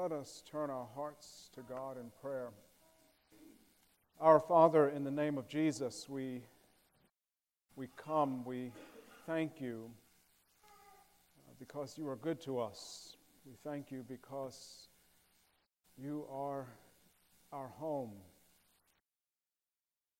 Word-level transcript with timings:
let 0.00 0.12
us 0.12 0.42
turn 0.50 0.70
our 0.70 0.86
hearts 0.94 1.50
to 1.54 1.60
God 1.60 1.98
in 1.98 2.10
prayer. 2.22 2.52
Our 4.18 4.40
Father, 4.40 4.88
in 4.88 5.04
the 5.04 5.10
name 5.10 5.36
of 5.36 5.46
Jesus, 5.46 6.08
we, 6.08 6.40
we 7.76 7.86
come, 7.98 8.42
we 8.46 8.72
thank 9.26 9.60
you 9.60 9.90
uh, 10.64 11.52
because 11.58 11.98
you 11.98 12.08
are 12.08 12.16
good 12.16 12.40
to 12.42 12.60
us. 12.60 13.18
We 13.44 13.52
thank 13.62 13.90
you 13.90 14.02
because 14.08 14.88
you 15.98 16.24
are 16.32 16.66
our 17.52 17.68
home. 17.68 18.12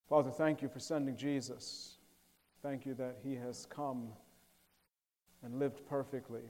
Father, 0.07 0.29
thank 0.29 0.61
you 0.61 0.69
for 0.69 0.79
sending 0.79 1.17
Jesus. 1.17 1.97
Thank 2.61 2.85
you 2.85 2.93
that 2.93 3.17
he 3.23 3.33
has 3.33 3.65
come 3.65 4.09
and 5.43 5.57
lived 5.57 5.83
perfectly 5.87 6.43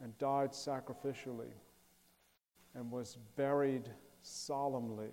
and 0.00 0.16
died 0.16 0.52
sacrificially 0.52 1.50
and 2.74 2.90
was 2.90 3.18
buried 3.36 3.88
solemnly 4.22 5.10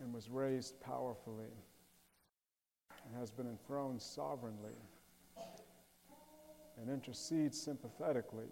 and 0.00 0.12
was 0.12 0.28
raised 0.30 0.80
powerfully 0.80 1.52
and 3.06 3.18
has 3.18 3.30
been 3.30 3.46
enthroned 3.46 4.00
sovereignly 4.00 4.76
and 6.80 6.90
intercedes 6.90 7.60
sympathetically 7.60 8.50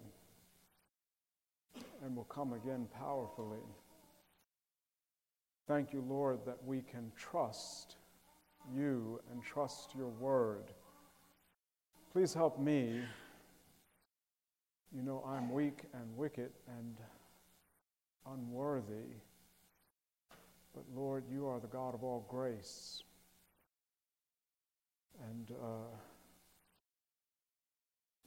and 2.03 2.15
will 2.15 2.25
come 2.25 2.53
again 2.53 2.87
powerfully. 2.97 3.59
Thank 5.67 5.93
you, 5.93 6.03
Lord, 6.07 6.39
that 6.45 6.57
we 6.65 6.81
can 6.81 7.11
trust 7.15 7.95
you 8.75 9.19
and 9.31 9.43
trust 9.43 9.95
your 9.95 10.07
word. 10.07 10.65
Please 12.11 12.33
help 12.33 12.59
me. 12.59 13.01
You 14.93 15.01
know, 15.03 15.23
I'm 15.25 15.51
weak 15.51 15.83
and 15.93 16.17
wicked 16.17 16.51
and 16.67 16.97
unworthy. 18.29 19.15
But 20.73 20.83
Lord, 20.95 21.23
you 21.31 21.47
are 21.47 21.59
the 21.59 21.67
God 21.67 21.93
of 21.93 22.03
all 22.03 22.25
grace. 22.29 23.03
And 25.29 25.51
uh, 25.51 25.95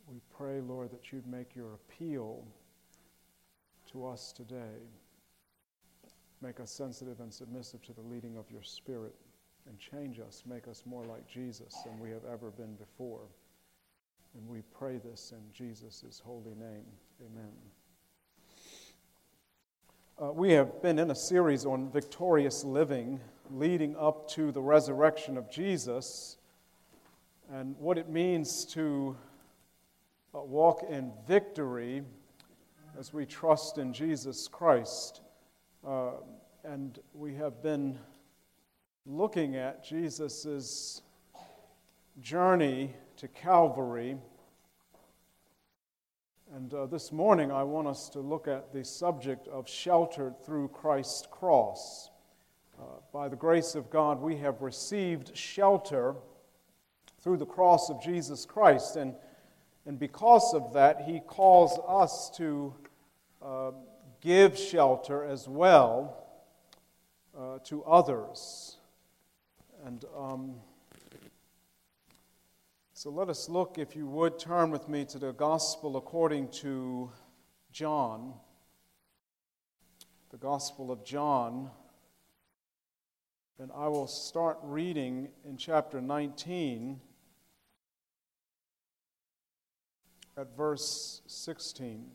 we 0.07 0.21
pray, 0.37 0.61
Lord, 0.61 0.91
that 0.93 1.13
you'd 1.13 1.27
make 1.27 1.57
your 1.57 1.75
appeal 1.75 2.45
to 3.93 4.07
us 4.07 4.33
today. 4.33 4.83
Make 6.43 6.61
us 6.61 6.71
sensitive 6.71 7.21
and 7.21 7.33
submissive 7.33 7.83
to 7.85 7.93
the 7.93 8.03
leading 8.03 8.37
of 8.37 8.51
your 8.51 8.63
Spirit 8.63 9.15
and 9.67 9.79
change 9.79 10.21
us, 10.21 10.43
make 10.47 10.69
us 10.69 10.83
more 10.85 11.05
like 11.05 11.27
Jesus 11.27 11.75
than 11.85 11.99
we 11.99 12.11
have 12.11 12.25
ever 12.31 12.51
been 12.51 12.75
before. 12.75 13.23
And 14.37 14.49
we 14.49 14.61
pray 14.77 14.99
this 14.99 15.33
in 15.33 15.43
Jesus' 15.53 16.21
holy 16.23 16.55
name. 16.55 16.85
Amen. 17.21 17.53
Uh, 20.23 20.31
we 20.31 20.53
have 20.53 20.81
been 20.81 21.01
in 21.01 21.11
a 21.11 21.15
series 21.15 21.67
on 21.67 21.91
victorious 21.91 22.63
living 22.63 23.19
leading 23.51 23.97
up 23.97 24.29
to 24.29 24.53
the 24.53 24.61
resurrection 24.63 25.37
of 25.37 25.51
Jesus 25.51 26.37
and 27.53 27.75
what 27.81 27.99
it 27.99 28.09
means 28.09 28.65
to 28.65 29.17
uh, 30.33 30.39
walk 30.39 30.85
in 30.89 31.11
victory 31.27 32.05
as 32.97 33.13
we 33.13 33.27
trust 33.27 33.79
in 33.79 33.93
Jesus 33.93 34.47
Christ. 34.47 35.21
Uh, 35.85 36.13
and 36.63 37.01
we 37.13 37.35
have 37.35 37.61
been 37.61 37.99
looking 39.07 39.57
at 39.57 39.85
Jesus' 39.85 41.03
journey 42.21 42.95
to 43.17 43.27
Calvary 43.27 44.17
and 46.55 46.73
uh, 46.73 46.87
this 46.87 47.11
morning, 47.11 47.51
I 47.51 47.65
want 47.65 47.89
us 47.89 48.09
to 48.11 48.21
look 48.21 48.47
at 48.47 48.73
the 48.73 48.85
subject 48.85 49.49
of 49.49 49.69
sheltered 49.69 50.41
through 50.47 50.69
Christ's 50.69 51.27
cross. 51.29 52.11
Uh, 52.79 52.85
by 53.13 53.29
the 53.29 53.35
grace 53.35 53.75
of 53.75 53.91
God, 53.91 54.21
we 54.21 54.37
have 54.37 54.63
received 54.63 55.37
shelter 55.37 56.15
through 57.21 57.39
the 57.39 57.47
cross 57.47 57.91
of 57.91 58.01
Jesus 58.01 58.47
Christ. 58.47 58.95
And, 58.95 59.17
and 59.85 59.99
because 59.99 60.55
of 60.55 60.73
that, 60.75 61.01
He 61.01 61.19
calls 61.19 61.81
us 61.89 62.31
to 62.37 62.73
uh, 63.43 63.73
give 64.21 64.57
shelter 64.57 65.25
as 65.25 65.49
well 65.49 66.25
uh, 67.37 67.59
to 67.65 67.83
others. 67.83 68.77
And. 69.85 70.05
Um, 70.17 70.55
so 72.97 73.11
let 73.11 73.29
us 73.29 73.49
look, 73.49 73.77
if 73.77 73.97
you 73.97 74.07
would, 74.07 74.39
turn 74.39 74.71
with 74.71 74.89
me 74.89 75.05
to 75.07 75.19
the 75.19 75.33
Gospel 75.33 75.97
according 75.97 76.47
to 76.51 77.11
John. 77.73 78.35
The 80.31 80.37
Gospel 80.37 80.93
of 80.93 81.05
John. 81.05 81.73
And 83.59 83.73
I 83.75 83.89
will 83.89 84.07
start 84.07 84.59
reading 84.63 85.27
in 85.45 85.57
chapter 85.57 86.01
19 86.01 87.01
at 90.37 90.57
verse 90.57 91.21
16. 91.27 92.07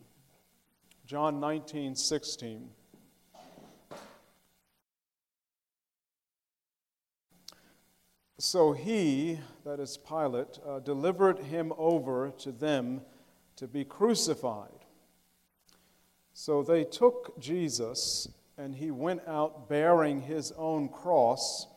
John 1.04 1.40
19, 1.40 1.94
16. 1.94 2.70
So 8.50 8.72
he, 8.72 9.38
that 9.64 9.78
is 9.78 9.96
Pilate, 9.96 10.58
uh, 10.66 10.80
delivered 10.80 11.38
him 11.38 11.72
over 11.78 12.32
to 12.38 12.50
them 12.50 13.02
to 13.54 13.68
be 13.68 13.84
crucified. 13.84 14.86
So 16.32 16.64
they 16.64 16.82
took 16.82 17.38
Jesus, 17.38 18.28
and 18.58 18.74
he 18.74 18.90
went 18.90 19.22
out 19.28 19.68
bearing 19.68 20.22
his 20.22 20.50
own 20.56 20.88
cross 20.88 21.68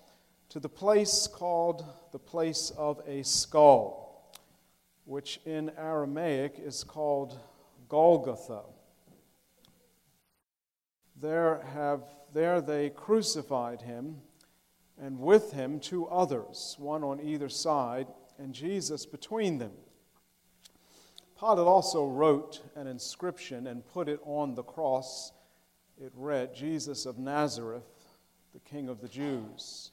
to 0.50 0.59
the 0.59 0.67
place 0.67 1.28
called 1.28 1.85
the 2.12 2.17
place 2.17 2.72
of 2.75 3.03
a 3.06 3.22
skull, 3.22 4.33
which 5.06 5.41
in 5.45 5.72
Aramaic 5.78 6.56
is 6.57 6.83
called 6.83 7.38
Golgotha. 7.88 8.63
There, 11.22 11.62
have, 11.75 12.01
there 12.33 12.62
they 12.62 12.89
crucified 12.89 13.83
him 13.83 14.22
and 15.01 15.19
with 15.19 15.51
him 15.51 15.79
two 15.79 16.07
others, 16.07 16.75
one 16.79 17.03
on 17.03 17.19
either 17.21 17.49
side, 17.49 18.07
and 18.37 18.53
Jesus 18.53 19.05
between 19.05 19.57
them. 19.57 19.71
Pilate 21.39 21.67
also 21.67 22.05
wrote 22.05 22.61
an 22.75 22.87
inscription 22.87 23.67
and 23.67 23.85
put 23.85 24.07
it 24.07 24.19
on 24.23 24.55
the 24.55 24.63
cross. 24.63 25.31
It 26.01 26.11
read, 26.15 26.55
Jesus 26.55 27.05
of 27.05 27.17
Nazareth, 27.17 27.83
the 28.53 28.59
King 28.59 28.87
of 28.87 29.01
the 29.01 29.07
Jews. 29.07 29.91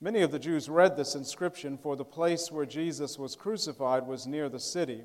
Many 0.00 0.20
of 0.20 0.30
the 0.30 0.38
Jews 0.38 0.68
read 0.68 0.96
this 0.96 1.14
inscription, 1.14 1.78
for 1.78 1.96
the 1.96 2.04
place 2.04 2.52
where 2.52 2.66
Jesus 2.66 3.18
was 3.18 3.34
crucified 3.34 4.06
was 4.06 4.26
near 4.26 4.48
the 4.48 4.60
city, 4.60 5.02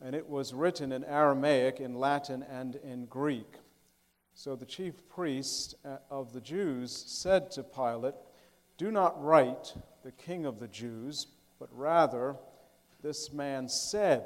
and 0.00 0.14
it 0.14 0.28
was 0.28 0.54
written 0.54 0.92
in 0.92 1.04
Aramaic, 1.04 1.80
in 1.80 1.94
Latin, 1.94 2.44
and 2.44 2.76
in 2.76 3.06
Greek. 3.06 3.58
So 4.34 4.54
the 4.56 4.66
chief 4.66 5.08
priest 5.08 5.74
uh, 5.84 5.96
of 6.10 6.32
the 6.32 6.40
Jews 6.40 6.92
said 7.06 7.50
to 7.52 7.62
Pilate, 7.62 8.14
do 8.76 8.90
not 8.90 9.22
write 9.22 9.74
the 10.02 10.12
King 10.12 10.46
of 10.46 10.58
the 10.58 10.68
Jews, 10.68 11.28
but 11.58 11.68
rather, 11.72 12.36
this 13.02 13.32
man 13.32 13.68
said, 13.68 14.24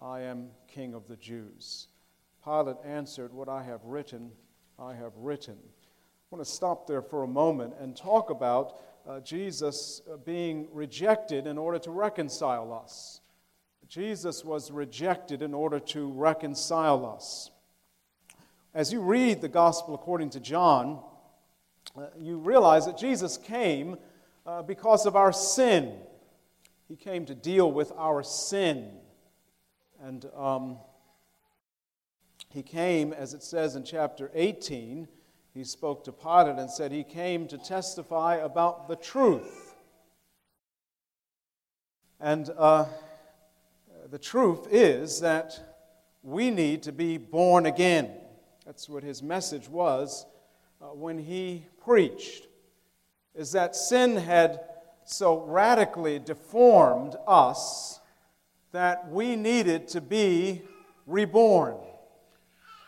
I 0.00 0.22
am 0.22 0.48
King 0.66 0.94
of 0.94 1.06
the 1.08 1.16
Jews. 1.16 1.88
Pilate 2.42 2.76
answered, 2.84 3.32
What 3.32 3.48
I 3.48 3.62
have 3.62 3.84
written, 3.84 4.30
I 4.78 4.94
have 4.94 5.12
written. 5.16 5.56
I 5.58 6.36
want 6.36 6.44
to 6.44 6.50
stop 6.50 6.86
there 6.86 7.02
for 7.02 7.24
a 7.24 7.28
moment 7.28 7.74
and 7.78 7.96
talk 7.96 8.30
about 8.30 8.80
uh, 9.06 9.20
Jesus 9.20 10.00
uh, 10.10 10.16
being 10.16 10.68
rejected 10.72 11.46
in 11.46 11.58
order 11.58 11.78
to 11.80 11.90
reconcile 11.90 12.72
us. 12.72 13.20
Jesus 13.88 14.44
was 14.44 14.70
rejected 14.70 15.42
in 15.42 15.52
order 15.52 15.80
to 15.80 16.06
reconcile 16.06 17.04
us. 17.04 17.50
As 18.72 18.92
you 18.92 19.00
read 19.00 19.40
the 19.40 19.48
gospel 19.48 19.94
according 19.94 20.30
to 20.30 20.40
John, 20.40 21.02
uh, 21.96 22.06
you 22.18 22.38
realize 22.38 22.86
that 22.86 22.96
Jesus 22.96 23.36
came 23.36 23.96
uh, 24.46 24.62
because 24.62 25.06
of 25.06 25.16
our 25.16 25.32
sin. 25.32 25.94
He 26.88 26.96
came 26.96 27.24
to 27.26 27.34
deal 27.34 27.70
with 27.70 27.92
our 27.96 28.22
sin. 28.22 28.90
And 30.02 30.24
um, 30.36 30.78
he 32.48 32.62
came, 32.62 33.12
as 33.12 33.34
it 33.34 33.42
says 33.42 33.76
in 33.76 33.84
chapter 33.84 34.30
18, 34.34 35.08
he 35.52 35.64
spoke 35.64 36.04
to 36.04 36.12
Pilate 36.12 36.58
and 36.58 36.70
said 36.70 36.92
he 36.92 37.04
came 37.04 37.48
to 37.48 37.58
testify 37.58 38.36
about 38.36 38.88
the 38.88 38.96
truth. 38.96 39.74
And 42.20 42.50
uh, 42.56 42.86
the 44.10 44.18
truth 44.18 44.68
is 44.70 45.20
that 45.20 45.76
we 46.22 46.50
need 46.50 46.82
to 46.84 46.92
be 46.92 47.18
born 47.18 47.66
again. 47.66 48.12
That's 48.64 48.88
what 48.88 49.02
his 49.02 49.22
message 49.22 49.68
was 49.68 50.26
uh, 50.80 50.86
when 50.86 51.18
he 51.18 51.64
preached 51.84 52.46
is 53.34 53.52
that 53.52 53.76
sin 53.76 54.16
had 54.16 54.60
so 55.04 55.44
radically 55.44 56.18
deformed 56.18 57.16
us 57.26 58.00
that 58.72 59.10
we 59.10 59.36
needed 59.36 59.88
to 59.88 60.00
be 60.00 60.62
reborn. 61.06 61.76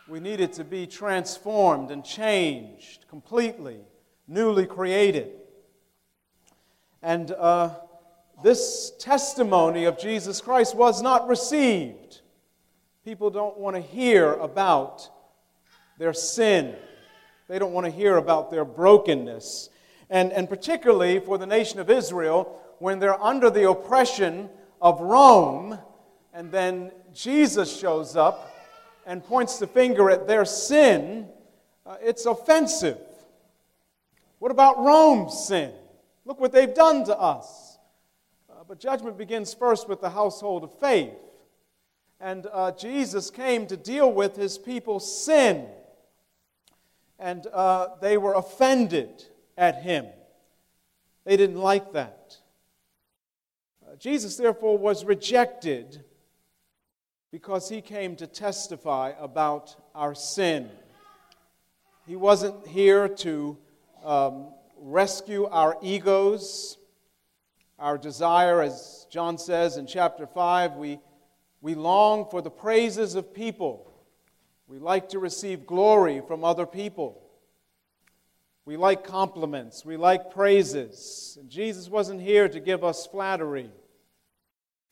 We 0.07 0.19
needed 0.19 0.53
to 0.53 0.63
be 0.63 0.87
transformed 0.87 1.91
and 1.91 2.03
changed 2.03 3.05
completely, 3.09 3.79
newly 4.27 4.65
created. 4.65 5.29
And 7.01 7.31
uh, 7.31 7.71
this 8.43 8.93
testimony 8.99 9.85
of 9.85 9.99
Jesus 9.99 10.41
Christ 10.41 10.75
was 10.75 11.01
not 11.01 11.27
received. 11.27 12.21
People 13.05 13.29
don't 13.29 13.57
want 13.57 13.75
to 13.75 13.81
hear 13.81 14.33
about 14.33 15.09
their 15.97 16.13
sin, 16.13 16.75
they 17.53 17.59
don't 17.59 17.71
want 17.71 17.85
to 17.85 17.91
hear 17.91 18.17
about 18.17 18.49
their 18.49 18.65
brokenness. 18.65 19.69
And, 20.09 20.33
and 20.33 20.49
particularly 20.49 21.19
for 21.19 21.37
the 21.37 21.45
nation 21.45 21.79
of 21.79 21.87
Israel, 21.87 22.59
when 22.79 22.97
they're 22.97 23.21
under 23.21 23.51
the 23.51 23.69
oppression 23.69 24.49
of 24.81 24.99
Rome, 24.99 25.77
and 26.33 26.51
then 26.51 26.91
Jesus 27.13 27.79
shows 27.79 28.15
up 28.15 28.51
and 29.05 29.23
points 29.23 29.59
the 29.59 29.67
finger 29.67 30.09
at 30.09 30.25
their 30.25 30.45
sin, 30.45 31.27
uh, 31.85 31.97
it's 32.01 32.25
offensive. 32.25 32.97
What 34.39 34.49
about 34.49 34.79
Rome's 34.79 35.37
sin? 35.45 35.73
Look 36.25 36.39
what 36.39 36.53
they've 36.53 36.73
done 36.73 37.05
to 37.05 37.15
us. 37.15 37.77
Uh, 38.49 38.63
but 38.67 38.79
judgment 38.79 39.15
begins 39.15 39.53
first 39.53 39.87
with 39.87 40.01
the 40.01 40.09
household 40.09 40.63
of 40.63 40.73
faith. 40.79 41.13
And 42.19 42.47
uh, 42.51 42.71
Jesus 42.71 43.29
came 43.29 43.67
to 43.67 43.77
deal 43.77 44.11
with 44.11 44.35
his 44.35 44.57
people's 44.57 45.23
sin. 45.23 45.67
And 47.23 47.47
uh, 47.47 47.87
they 48.01 48.17
were 48.17 48.33
offended 48.33 49.23
at 49.57 49.81
him. 49.81 50.07
They 51.23 51.37
didn't 51.37 51.61
like 51.61 51.93
that. 51.93 52.35
Uh, 53.81 53.95
Jesus, 53.95 54.35
therefore, 54.35 54.77
was 54.77 55.05
rejected 55.05 56.03
because 57.31 57.69
he 57.69 57.79
came 57.79 58.17
to 58.17 58.27
testify 58.27 59.13
about 59.17 59.73
our 59.95 60.13
sin. 60.13 60.69
He 62.05 62.17
wasn't 62.17 62.67
here 62.67 63.07
to 63.07 63.57
um, 64.03 64.49
rescue 64.77 65.45
our 65.45 65.77
egos, 65.81 66.77
our 67.79 67.97
desire, 67.97 68.61
as 68.61 69.07
John 69.09 69.37
says 69.37 69.77
in 69.77 69.87
chapter 69.87 70.27
5, 70.27 70.73
we, 70.73 70.99
we 71.61 71.73
long 71.73 72.29
for 72.29 72.41
the 72.41 72.51
praises 72.51 73.15
of 73.15 73.33
people. 73.33 73.92
We 74.67 74.79
like 74.79 75.09
to 75.09 75.19
receive 75.19 75.67
glory 75.67 76.21
from 76.25 76.43
other 76.43 76.65
people. 76.65 77.21
We 78.65 78.77
like 78.77 79.03
compliments. 79.03 79.83
We 79.83 79.97
like 79.97 80.31
praises. 80.31 81.37
And 81.39 81.49
Jesus 81.49 81.89
wasn't 81.89 82.21
here 82.21 82.47
to 82.47 82.59
give 82.59 82.83
us 82.83 83.05
flattery. 83.05 83.69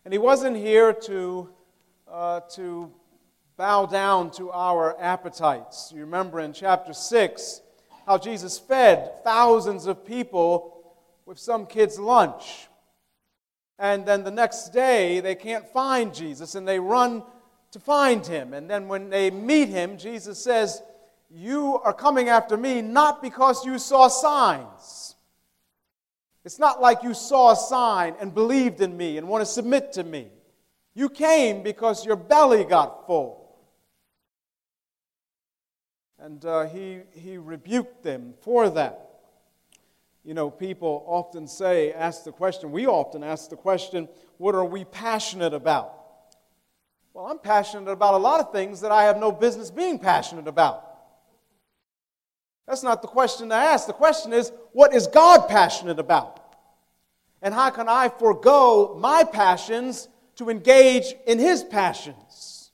And 0.03 0.13
he 0.13 0.18
wasn't 0.18 0.57
here 0.57 0.91
to, 0.94 1.50
uh, 2.09 2.41
to 2.56 2.91
bow 3.56 3.85
down 3.85 4.31
to 4.31 4.51
our 4.51 5.00
appetites. 5.00 5.91
You 5.95 6.01
remember 6.01 6.41
in 6.41 6.51
chapter 6.51 6.94
6, 6.94 7.62
how 8.06 8.17
Jesus 8.17 8.59
fed 8.59 9.24
thousands 9.24 9.85
of 9.85 10.06
people 10.06 10.95
with 11.25 11.39
some 11.39 11.65
kid's 11.65 11.97
lunch. 11.97 12.67
And 13.79 14.06
then 14.06 14.24
the 14.24 14.31
next 14.31 14.69
day, 14.69 15.21
they 15.21 15.35
can't 15.35 15.65
find 15.67 16.13
Jesus 16.13 16.56
and 16.56 16.67
they 16.67 16.79
run 16.79 17.24
to 17.71 17.79
find 17.79 18.25
him. 18.25 18.53
And 18.53 18.69
then 18.69 18.88
when 18.88 19.09
they 19.09 19.31
meet 19.31 19.69
him, 19.69 19.97
Jesus 19.97 20.44
says, 20.44 20.81
You 21.29 21.79
are 21.83 21.94
coming 21.94 22.29
after 22.29 22.57
me 22.57 22.81
not 22.81 23.21
because 23.21 23.65
you 23.65 23.79
saw 23.79 24.07
signs. 24.07 25.15
It's 26.44 26.59
not 26.59 26.81
like 26.81 27.03
you 27.03 27.13
saw 27.13 27.51
a 27.51 27.56
sign 27.56 28.15
and 28.19 28.33
believed 28.33 28.81
in 28.81 28.97
me 28.97 29.18
and 29.18 29.27
want 29.27 29.41
to 29.41 29.45
submit 29.45 29.94
to 29.94 30.03
me. 30.03 30.29
You 30.94 31.07
came 31.09 31.63
because 31.63 32.06
your 32.06 32.15
belly 32.15 32.63
got 32.63 33.06
full. 33.06 33.38
And 36.19 36.44
uh, 36.45 36.65
he, 36.65 37.00
he 37.13 37.38
rebuked 37.38 38.03
them 38.03 38.33
for 38.41 38.69
that. 38.71 39.09
You 40.24 40.33
know, 40.33 40.51
people 40.51 41.03
often 41.07 41.47
say, 41.47 41.94
ask 41.94 42.24
the 42.24 42.31
question, 42.31 42.71
we 42.71 42.85
often 42.85 43.24
ask 43.24 43.50
the 43.50 43.56
question, 43.56 44.07
what 44.38 44.53
are 44.53 44.65
we 44.65 44.83
passionate 44.85 45.53
about? 45.53 46.00
Well, 47.13 47.25
I'm 47.25 47.39
passionate 47.39 47.91
about 47.91 48.13
a 48.13 48.17
lot 48.17 48.39
of 48.39 48.51
things 48.51 48.81
that 48.81 48.91
I 48.91 49.03
have 49.03 49.17
no 49.17 49.31
business 49.31 49.69
being 49.69 49.99
passionate 49.99 50.47
about. 50.47 50.87
That's 52.67 52.83
not 52.83 53.01
the 53.01 53.07
question 53.07 53.49
to 53.49 53.55
ask. 53.55 53.87
The 53.87 53.93
question 53.93 54.31
is, 54.31 54.51
what 54.71 54.93
is 54.93 55.07
God 55.07 55.49
passionate 55.49 55.99
about? 55.99 56.39
And 57.41 57.53
how 57.53 57.69
can 57.69 57.89
I 57.89 58.07
forego 58.07 58.95
my 58.99 59.23
passions 59.23 60.07
to 60.35 60.49
engage 60.49 61.13
in 61.27 61.39
His 61.39 61.63
passions? 61.63 62.71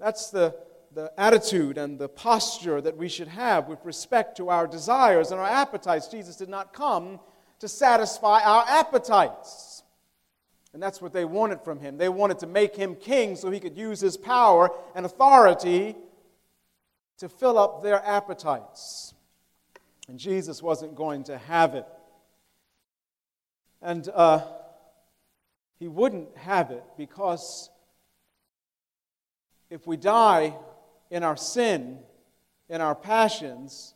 That's 0.00 0.30
the 0.30 0.56
the 0.94 1.12
attitude 1.16 1.78
and 1.78 1.98
the 1.98 2.08
posture 2.08 2.80
that 2.80 2.96
we 2.96 3.08
should 3.08 3.28
have 3.28 3.68
with 3.68 3.78
respect 3.84 4.36
to 4.36 4.48
our 4.50 4.66
desires 4.66 5.30
and 5.30 5.40
our 5.40 5.46
appetites. 5.46 6.08
Jesus 6.08 6.36
did 6.36 6.48
not 6.48 6.72
come 6.72 7.18
to 7.60 7.68
satisfy 7.68 8.40
our 8.42 8.64
appetites. 8.68 9.81
And 10.72 10.82
that's 10.82 11.02
what 11.02 11.12
they 11.12 11.24
wanted 11.24 11.60
from 11.60 11.80
him. 11.80 11.98
They 11.98 12.08
wanted 12.08 12.38
to 12.40 12.46
make 12.46 12.74
him 12.74 12.94
king 12.94 13.36
so 13.36 13.50
he 13.50 13.60
could 13.60 13.76
use 13.76 14.00
his 14.00 14.16
power 14.16 14.70
and 14.94 15.04
authority 15.04 15.96
to 17.18 17.28
fill 17.28 17.58
up 17.58 17.82
their 17.82 18.02
appetites. 18.04 19.14
And 20.08 20.18
Jesus 20.18 20.62
wasn't 20.62 20.94
going 20.94 21.24
to 21.24 21.36
have 21.36 21.74
it. 21.74 21.86
And 23.82 24.08
uh, 24.14 24.44
he 25.78 25.88
wouldn't 25.88 26.36
have 26.36 26.70
it 26.70 26.84
because 26.96 27.68
if 29.68 29.86
we 29.86 29.96
die 29.96 30.54
in 31.10 31.22
our 31.22 31.36
sin, 31.36 31.98
in 32.68 32.80
our 32.80 32.94
passions, 32.94 33.94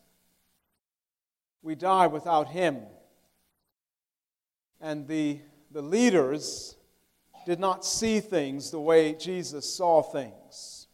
we 1.62 1.75
die 1.75 2.06
without 2.06 2.49
Him. 2.49 2.79
And 4.81 5.06
the, 5.06 5.40
the 5.76 5.82
leaders 5.82 6.75
did 7.44 7.61
not 7.61 7.84
see 7.84 8.19
things 8.19 8.70
the 8.70 8.81
way 8.81 9.12
Jesus 9.12 9.69
saw 9.69 10.00
things. 10.00 10.88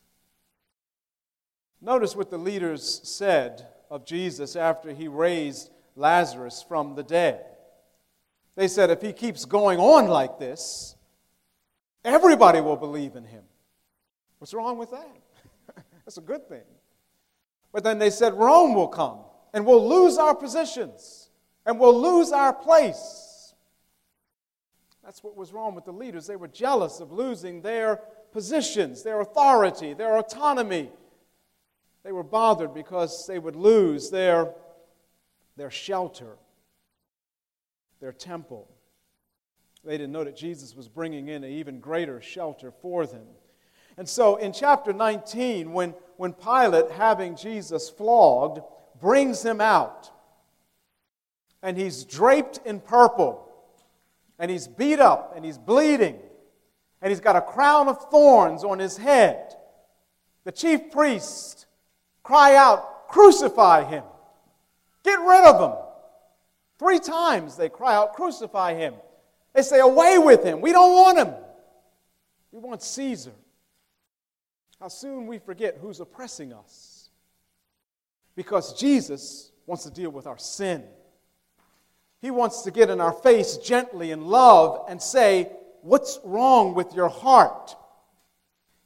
Notice 1.81 2.17
what 2.17 2.31
the 2.31 2.37
leaders 2.37 3.01
said 3.05 3.65
of 3.89 4.05
Jesus 4.05 4.57
after 4.57 4.93
he 4.93 5.07
raised 5.07 5.71
Lazarus 5.95 6.65
from 6.67 6.97
the 6.97 7.05
dead. 7.05 7.45
They 8.57 8.67
said, 8.67 8.91
if 8.91 9.01
he 9.01 9.13
keeps 9.13 9.45
going 9.45 9.79
on 9.79 10.09
like 10.09 10.41
this, 10.41 10.97
everybody 12.05 12.61
will 12.61 12.75
believe 12.75 13.15
in 13.15 13.23
him. 13.23 13.45
What's 14.39 14.53
wrong 14.53 14.79
with 14.79 14.91
that? 14.91 15.17
That's 16.05 16.19
a 16.19 16.23
good 16.23 16.49
thing. 16.49 16.65
But 17.73 17.85
then 17.85 18.01
they 18.01 18.11
said 18.11 18.35
Rome 18.35 18.75
will 18.75 18.89
come 18.89 19.21
and 19.55 19.65
we'll 19.65 19.89
lose 19.89 20.19
our 20.19 20.35
positions 20.35 21.31
and 21.65 21.79
we'll 21.79 22.03
lose 22.03 22.33
our 22.33 22.53
place. 22.53 23.29
That's 25.05 25.25
what 25.25 25.37
was 25.37 25.53
wrong 25.53 25.75
with 25.75 25.85
the 25.85 25.93
leaders. 25.93 26.27
They 26.27 26.37
were 26.37 26.49
jealous 26.49 27.01
of 27.01 27.11
losing 27.11 27.61
their 27.61 28.01
positions, 28.31 29.03
their 29.03 29.21
authority, 29.21 29.95
their 29.95 30.17
autonomy. 30.17 30.91
They 32.05 32.13
were 32.13 32.23
bothered 32.23 32.75
because 32.75 33.27
they 33.27 33.39
would 33.39 33.57
lose 33.57 34.11
their, 34.11 34.53
their 35.57 35.71
shelter, 35.71 36.37
their 38.01 38.13
temple. 38.13 38.69
They 39.85 39.99
didn't 39.99 40.13
know 40.13 40.25
that 40.25 40.37
Jesus 40.37 40.77
was 40.77 40.89
bringing 40.89 41.29
in 41.29 41.43
an 41.43 41.51
even 41.51 41.81
greater 41.81 42.21
shelter 42.21 42.73
for 42.83 43.07
them. 43.07 43.27
And 43.97 44.09
so 44.09 44.37
in 44.37 44.53
chapter 44.53 44.93
19, 44.93 45.73
when, 45.73 45.91
when 46.17 46.33
Pilate, 46.33 46.91
having 46.93 47.37
Jesus 47.37 47.91
flogged, 47.91 48.61
brings 49.01 49.45
him 49.45 49.61
out, 49.61 50.11
and 51.63 51.77
he's 51.77 52.05
draped 52.05 52.61
in 52.65 52.81
purple, 52.81 53.52
and 54.39 54.51
he's 54.51 54.69
beat 54.69 55.01
up, 55.01 55.35
and 55.37 55.45
he's 55.45 55.59
bleeding, 55.59 56.19
and 57.01 57.11
he's 57.11 57.21
got 57.21 57.37
a 57.37 57.41
crown 57.41 57.89
of 57.89 58.11
thorns 58.11 58.65
on 58.65 58.79
his 58.79 58.97
head, 58.97 59.55
the 60.45 60.53
chief 60.53 60.91
priests 60.91 61.67
cry 62.23 62.57
out, 62.57 63.09
Crucify 63.09 63.85
him! 63.85 64.05
Get 65.05 65.21
rid 65.21 65.45
of 65.45 65.61
him! 65.61 65.79
Three 66.79 66.99
times 66.99 67.57
they 67.57 67.69
cry 67.69 67.95
out, 67.95 68.15
Crucify 68.15 68.75
him! 68.75 68.95
They 69.55 69.63
say, 69.63 69.81
Away 69.81 70.19
with 70.19 70.43
him! 70.45 70.61
We 70.61 70.73
don't 70.73 70.93
want 70.93 71.19
him! 71.19 71.35
We 72.51 72.59
want 72.61 72.83
Caesar. 72.83 73.33
How 74.81 74.89
soon 74.89 75.27
we 75.27 75.39
forget 75.39 75.79
who's 75.81 76.01
oppressing 76.01 76.53
us. 76.53 77.11
Because 78.35 78.79
Jesus 78.79 79.53
wants 79.67 79.85
to 79.85 79.91
deal 79.91 80.11
with 80.11 80.27
our 80.27 80.39
sin. 80.39 80.85
He 82.23 82.31
wants 82.31 82.63
to 82.63 82.71
get 82.71 82.89
in 82.89 83.01
our 83.01 83.13
face 83.13 83.59
gently 83.59 84.11
in 84.11 84.25
love 84.25 84.87
and 84.89 85.03
say, 85.03 85.51
What's 85.83 86.19
wrong 86.25 86.75
with 86.75 86.95
your 86.95 87.09
heart? 87.11 87.77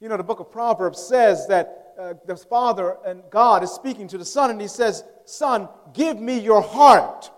You 0.01 0.09
know, 0.09 0.17
the 0.17 0.23
book 0.23 0.41
of 0.41 0.51
Proverbs 0.51 0.99
says 0.99 1.47
that 1.47 1.93
uh, 1.97 2.13
the 2.25 2.35
Father 2.35 2.97
and 3.05 3.23
God 3.29 3.63
is 3.63 3.71
speaking 3.71 4.09
to 4.09 4.17
the 4.17 4.25
Son, 4.25 4.51
and 4.51 4.59
He 4.59 4.67
says, 4.67 5.03
Son, 5.23 5.69
give 5.93 6.19
me 6.19 6.39
your 6.39 6.61
heart. 6.61 7.31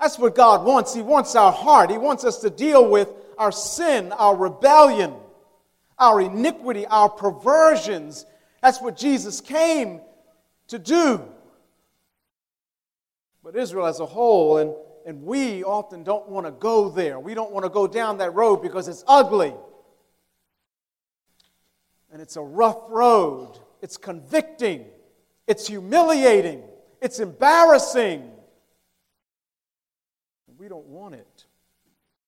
That's 0.00 0.18
what 0.18 0.34
God 0.34 0.64
wants. 0.64 0.92
He 0.92 1.02
wants 1.02 1.36
our 1.36 1.52
heart. 1.52 1.90
He 1.90 1.98
wants 1.98 2.24
us 2.24 2.38
to 2.38 2.50
deal 2.50 2.90
with 2.90 3.08
our 3.38 3.52
sin, 3.52 4.10
our 4.12 4.34
rebellion 4.34 5.14
our 6.02 6.20
iniquity, 6.20 6.84
our 6.86 7.08
perversions, 7.08 8.26
That's 8.60 8.80
what 8.80 8.96
Jesus 8.96 9.40
came 9.40 10.00
to 10.68 10.78
do. 10.78 11.22
But 13.42 13.56
Israel 13.56 13.86
as 13.86 14.00
a 14.00 14.06
whole, 14.06 14.58
and, 14.58 14.74
and 15.06 15.22
we 15.22 15.64
often 15.64 16.04
don't 16.04 16.28
want 16.28 16.46
to 16.46 16.52
go 16.52 16.88
there. 16.88 17.18
We 17.18 17.34
don't 17.34 17.50
want 17.50 17.64
to 17.64 17.70
go 17.70 17.86
down 17.86 18.18
that 18.18 18.34
road 18.34 18.62
because 18.62 18.88
it's 18.88 19.04
ugly. 19.06 19.52
And 22.12 22.20
it's 22.20 22.36
a 22.36 22.42
rough 22.42 22.78
road. 22.88 23.58
It's 23.80 23.96
convicting. 23.96 24.86
It's 25.46 25.66
humiliating. 25.66 26.62
It's 27.00 27.18
embarrassing. 27.18 28.30
We 30.58 30.68
don't 30.68 30.86
want 30.86 31.16
it. 31.16 31.46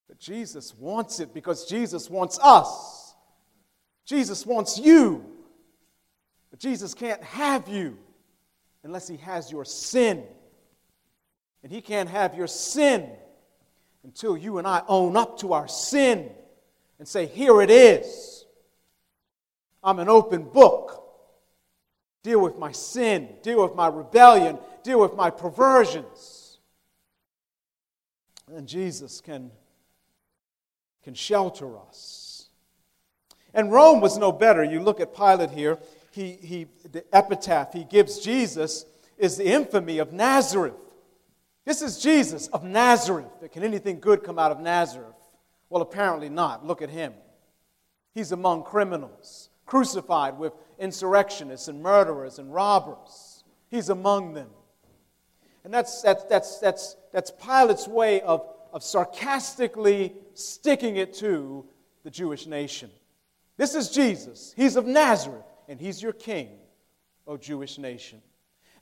But 0.09 0.19
Jesus 0.19 0.75
wants 0.75 1.21
it 1.21 1.33
because 1.33 1.67
Jesus 1.67 2.11
wants 2.11 2.37
us. 2.43 3.15
Jesus 4.05 4.45
wants 4.45 4.77
you. 4.77 5.25
But 6.51 6.59
Jesus 6.59 6.95
can't 6.95 7.23
have 7.23 7.69
you 7.69 7.97
unless 8.83 9.07
he 9.07 9.19
has 9.19 9.53
your 9.53 9.65
sin. 9.65 10.25
And 11.65 11.73
he 11.73 11.81
can't 11.81 12.11
have 12.11 12.35
your 12.35 12.47
sin 12.47 13.09
until 14.05 14.37
you 14.37 14.59
and 14.59 14.67
I 14.67 14.83
own 14.87 15.17
up 15.17 15.39
to 15.41 15.55
our 15.55 15.67
sin 15.67 16.31
and 16.99 17.09
say, 17.09 17.25
Here 17.25 17.63
it 17.63 17.71
is. 17.71 18.45
I'm 19.83 19.99
an 19.99 20.11
open 20.11 20.43
book. 20.45 21.01
Deal 22.23 22.41
with 22.41 22.59
my 22.59 22.71
sin, 22.71 23.29
deal 23.43 23.63
with 23.63 23.75
my 23.75 23.87
rebellion, 23.87 24.59
deal 24.83 25.01
with 25.01 25.15
my 25.15 25.31
perversions. 25.31 26.59
And 28.55 28.69
Jesus 28.69 29.23
can, 29.23 29.51
can 31.03 31.15
shelter 31.15 31.79
us. 31.79 32.49
And 33.55 33.73
Rome 33.73 34.03
was 34.03 34.19
no 34.19 34.33
better. 34.33 34.63
You 34.63 34.81
look 34.81 35.01
at 35.01 35.17
Pilate 35.17 35.51
here, 35.51 35.79
he, 36.11 36.33
he, 36.33 36.67
the 36.93 37.05
epitaph 37.15 37.73
he 37.73 37.85
gives 37.85 38.19
Jesus 38.19 38.85
is 39.17 39.39
the 39.39 39.47
infamy 39.47 39.97
of 39.99 40.13
Nazareth. 40.13 40.75
This 41.65 41.81
is 41.81 41.99
Jesus 41.99 42.49
of 42.49 42.63
Nazareth. 42.63 43.27
Can 43.53 43.63
anything 43.63 44.01
good 44.01 44.23
come 44.23 44.39
out 44.39 44.53
of 44.53 44.61
Nazareth? 44.61 45.15
Well, 45.71 45.83
apparently 45.83 46.29
not. 46.29 46.67
Look 46.67 46.83
at 46.83 46.91
him. 46.91 47.15
He's 48.13 48.33
among 48.33 48.65
criminals, 48.65 49.49
crucified 49.67 50.39
with 50.39 50.53
insurrectionists 50.79 51.69
and 51.69 51.83
murderers 51.83 52.39
and 52.39 52.53
robbers. 52.53 53.45
He's 53.71 53.89
among 53.89 54.35
them. 54.35 54.51
And 55.65 55.73
that's, 55.73 56.03
that's, 56.03 56.25
that's, 56.25 56.59
that's, 56.59 56.97
that's 57.13 57.31
Pilate's 57.31 57.89
way 57.89 58.21
of, 58.21 58.47
of 58.73 58.83
sarcastically 58.83 60.15
sticking 60.35 60.97
it 60.97 61.15
to 61.15 61.65
the 62.05 62.11
Jewish 62.11 62.47
nation. 62.47 62.91
This 63.57 63.75
is 63.75 63.89
Jesus. 63.89 64.53
He's 64.57 64.77
of 64.77 64.87
Nazareth, 64.87 65.47
and 65.69 65.81
he's 65.81 66.03
your 66.03 66.13
king, 66.13 66.51
O 67.27 67.37
Jewish 67.37 67.79
nation. 67.79 68.21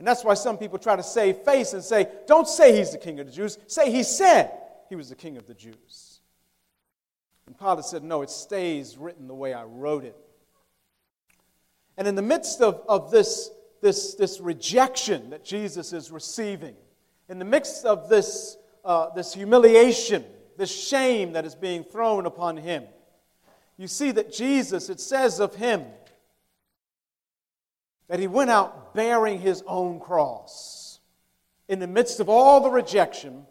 And 0.02 0.06
that's 0.08 0.24
why 0.24 0.34
some 0.34 0.58
people 0.58 0.80
try 0.80 0.96
to 0.96 1.02
save 1.04 1.36
face 1.44 1.74
and 1.74 1.84
say, 1.84 2.08
don't 2.26 2.48
say 2.48 2.76
he's 2.76 2.90
the 2.90 2.98
king 2.98 3.20
of 3.20 3.26
the 3.26 3.32
Jews. 3.32 3.56
Say 3.68 3.92
he 3.92 4.02
said 4.02 4.50
he 4.88 4.96
was 4.96 5.10
the 5.10 5.14
king 5.14 5.36
of 5.36 5.46
the 5.46 5.54
Jews. 5.54 6.18
And 7.46 7.56
Pilate 7.56 7.84
said, 7.84 8.02
no, 8.02 8.22
it 8.22 8.28
stays 8.28 8.98
written 8.98 9.28
the 9.28 9.34
way 9.36 9.54
I 9.54 9.62
wrote 9.62 10.02
it. 10.02 10.16
And 11.96 12.08
in 12.08 12.16
the 12.16 12.22
midst 12.22 12.60
of, 12.60 12.82
of 12.88 13.12
this, 13.12 13.50
this, 13.80 14.14
this 14.14 14.40
rejection 14.40 15.30
that 15.30 15.44
Jesus 15.44 15.92
is 15.92 16.10
receiving, 16.10 16.74
in 17.28 17.38
the 17.38 17.44
midst 17.44 17.84
of 17.84 18.08
this, 18.08 18.56
uh, 18.84 19.10
this 19.10 19.32
humiliation, 19.32 20.24
this 20.56 20.76
shame 20.88 21.34
that 21.34 21.44
is 21.44 21.54
being 21.54 21.84
thrown 21.84 22.26
upon 22.26 22.56
him, 22.56 22.82
you 23.76 23.86
see 23.86 24.10
that 24.10 24.32
Jesus, 24.32 24.90
it 24.90 24.98
says 24.98 25.38
of 25.38 25.54
him, 25.54 25.84
that 28.12 28.20
he 28.20 28.26
went 28.26 28.50
out 28.50 28.92
bearing 28.92 29.40
his 29.40 29.64
own 29.66 29.98
cross. 29.98 31.00
In 31.66 31.78
the 31.78 31.86
midst 31.86 32.20
of 32.20 32.28
all 32.28 32.60
the 32.60 32.68
rejection, 32.68 33.46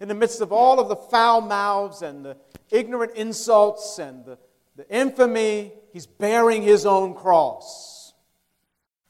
in 0.00 0.08
the 0.08 0.14
midst 0.14 0.42
of 0.42 0.52
all 0.52 0.78
of 0.78 0.90
the 0.90 0.96
foul 0.96 1.40
mouths 1.40 2.02
and 2.02 2.22
the 2.22 2.36
ignorant 2.70 3.14
insults 3.14 3.98
and 3.98 4.22
the, 4.26 4.36
the 4.76 4.86
infamy, 4.94 5.72
he's 5.94 6.04
bearing 6.04 6.60
his 6.60 6.84
own 6.84 7.14
cross. 7.14 8.12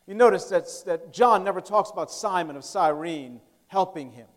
You 0.07 0.15
notice 0.15 0.45
that, 0.51 0.69
that 0.87 1.13
John 1.13 1.43
never 1.43 1.61
talks 1.61 1.91
about 1.91 2.13
Simon 2.13 2.55
of 2.55 2.65
Cyrene 2.65 3.41
helping 3.67 4.13
him. 4.13 4.29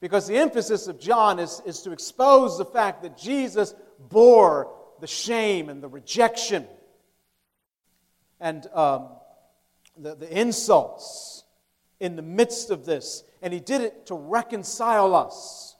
Because 0.00 0.26
the 0.26 0.36
emphasis 0.36 0.88
of 0.88 1.00
John 1.00 1.38
is, 1.38 1.62
is 1.64 1.80
to 1.84 1.92
expose 1.92 2.58
the 2.58 2.66
fact 2.66 3.02
that 3.02 3.16
Jesus 3.16 3.74
bore 4.10 4.74
the 5.00 5.06
shame 5.06 5.70
and 5.70 5.82
the 5.82 5.88
rejection. 5.88 6.66
And 8.38 8.66
um, 8.74 9.08
the, 9.96 10.14
the 10.14 10.38
insults 10.38 11.44
in 12.00 12.16
the 12.16 12.22
midst 12.22 12.70
of 12.70 12.84
this. 12.84 13.24
And 13.42 13.52
he 13.52 13.60
did 13.60 13.80
it 13.80 14.06
to 14.06 14.14
reconcile 14.14 15.14
us, 15.14 15.76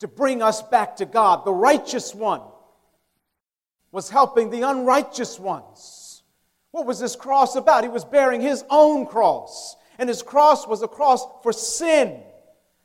to 0.00 0.08
bring 0.08 0.42
us 0.42 0.62
back 0.62 0.96
to 0.96 1.04
God. 1.04 1.44
The 1.44 1.52
righteous 1.52 2.14
one 2.14 2.42
was 3.90 4.10
helping 4.10 4.50
the 4.50 4.62
unrighteous 4.62 5.38
ones. 5.38 6.22
What 6.70 6.86
was 6.86 7.00
this 7.00 7.16
cross 7.16 7.56
about? 7.56 7.84
He 7.84 7.88
was 7.88 8.04
bearing 8.04 8.40
his 8.40 8.64
own 8.70 9.06
cross. 9.06 9.76
And 9.98 10.08
his 10.08 10.22
cross 10.22 10.66
was 10.66 10.82
a 10.82 10.88
cross 10.88 11.26
for 11.42 11.52
sin. 11.52 12.22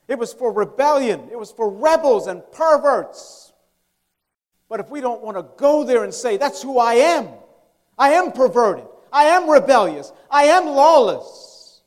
It 0.08 0.18
was 0.18 0.34
for 0.34 0.52
rebellion. 0.52 1.30
It 1.32 1.38
was 1.38 1.52
for 1.52 1.70
rebels 1.70 2.28
and 2.28 2.42
perverts. 2.52 3.54
But 4.70 4.80
if 4.80 4.90
we 4.90 5.02
don't 5.02 5.22
want 5.22 5.38
to 5.38 5.46
go 5.58 5.84
there 5.84 6.04
and 6.04 6.14
say, 6.14 6.38
that's 6.38 6.62
who 6.62 6.80
I 6.80 6.96
am, 6.96 7.28
I 7.98 8.14
am 8.14 8.32
perverted, 8.32 8.88
I 9.14 9.26
am 9.26 9.50
rebellious. 9.50 10.12
I 10.30 10.46
am 10.46 10.66
lawless. 10.66 11.82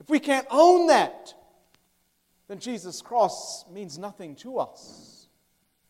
If 0.00 0.08
we 0.08 0.18
can't 0.18 0.46
own 0.50 0.88
that, 0.88 1.34
then 2.48 2.58
Jesus' 2.58 3.02
cross 3.02 3.64
means 3.70 3.98
nothing 3.98 4.34
to 4.36 4.58
us. 4.58 5.28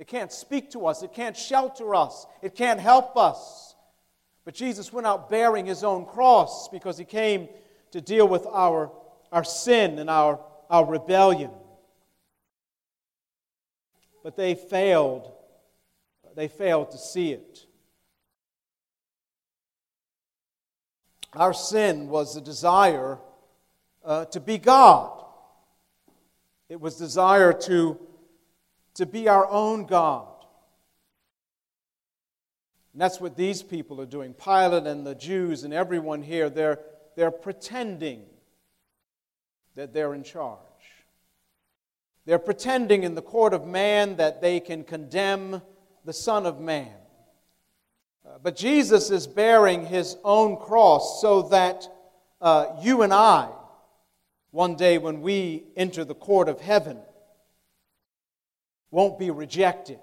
It 0.00 0.08
can't 0.08 0.32
speak 0.32 0.72
to 0.72 0.86
us. 0.86 1.02
It 1.02 1.12
can't 1.12 1.36
shelter 1.36 1.94
us. 1.94 2.26
It 2.42 2.56
can't 2.56 2.80
help 2.80 3.16
us. 3.16 3.76
But 4.44 4.54
Jesus 4.54 4.92
went 4.92 5.06
out 5.06 5.30
bearing 5.30 5.64
his 5.64 5.84
own 5.84 6.04
cross 6.04 6.68
because 6.68 6.98
he 6.98 7.04
came 7.04 7.48
to 7.92 8.00
deal 8.00 8.26
with 8.26 8.44
our, 8.46 8.90
our 9.30 9.44
sin 9.44 9.98
and 10.00 10.10
our, 10.10 10.40
our 10.68 10.84
rebellion. 10.84 11.50
But 14.24 14.36
they 14.36 14.56
failed. 14.56 15.30
They 16.34 16.48
failed 16.48 16.90
to 16.90 16.98
see 16.98 17.32
it. 17.32 17.63
Our 21.36 21.52
sin 21.52 22.08
was 22.08 22.34
the 22.34 22.40
desire 22.40 23.18
uh, 24.04 24.26
to 24.26 24.40
be 24.40 24.58
God. 24.58 25.24
It 26.68 26.80
was 26.80 26.96
desire 26.96 27.52
to, 27.52 27.98
to 28.94 29.06
be 29.06 29.28
our 29.28 29.48
own 29.48 29.86
God. 29.86 30.28
And 32.92 33.00
that's 33.00 33.20
what 33.20 33.36
these 33.36 33.62
people 33.62 34.00
are 34.00 34.06
doing. 34.06 34.34
Pilate 34.34 34.86
and 34.86 35.04
the 35.04 35.16
Jews 35.16 35.64
and 35.64 35.74
everyone 35.74 36.22
here, 36.22 36.48
they're, 36.48 36.78
they're 37.16 37.32
pretending 37.32 38.22
that 39.74 39.92
they're 39.92 40.14
in 40.14 40.22
charge. 40.22 40.58
They're 42.24 42.38
pretending 42.38 43.02
in 43.02 43.14
the 43.14 43.22
court 43.22 43.52
of 43.52 43.66
man 43.66 44.16
that 44.16 44.40
they 44.40 44.60
can 44.60 44.84
condemn 44.84 45.60
the 46.04 46.12
Son 46.12 46.46
of 46.46 46.60
Man. 46.60 46.94
But 48.44 48.56
Jesus 48.56 49.10
is 49.10 49.26
bearing 49.26 49.86
his 49.86 50.18
own 50.22 50.58
cross 50.58 51.22
so 51.22 51.48
that 51.48 51.88
uh, 52.42 52.76
you 52.82 53.00
and 53.00 53.10
I, 53.10 53.48
one 54.50 54.76
day 54.76 54.98
when 54.98 55.22
we 55.22 55.64
enter 55.76 56.04
the 56.04 56.14
court 56.14 56.50
of 56.50 56.60
heaven, 56.60 56.98
won't 58.90 59.18
be 59.18 59.30
rejected, 59.30 59.98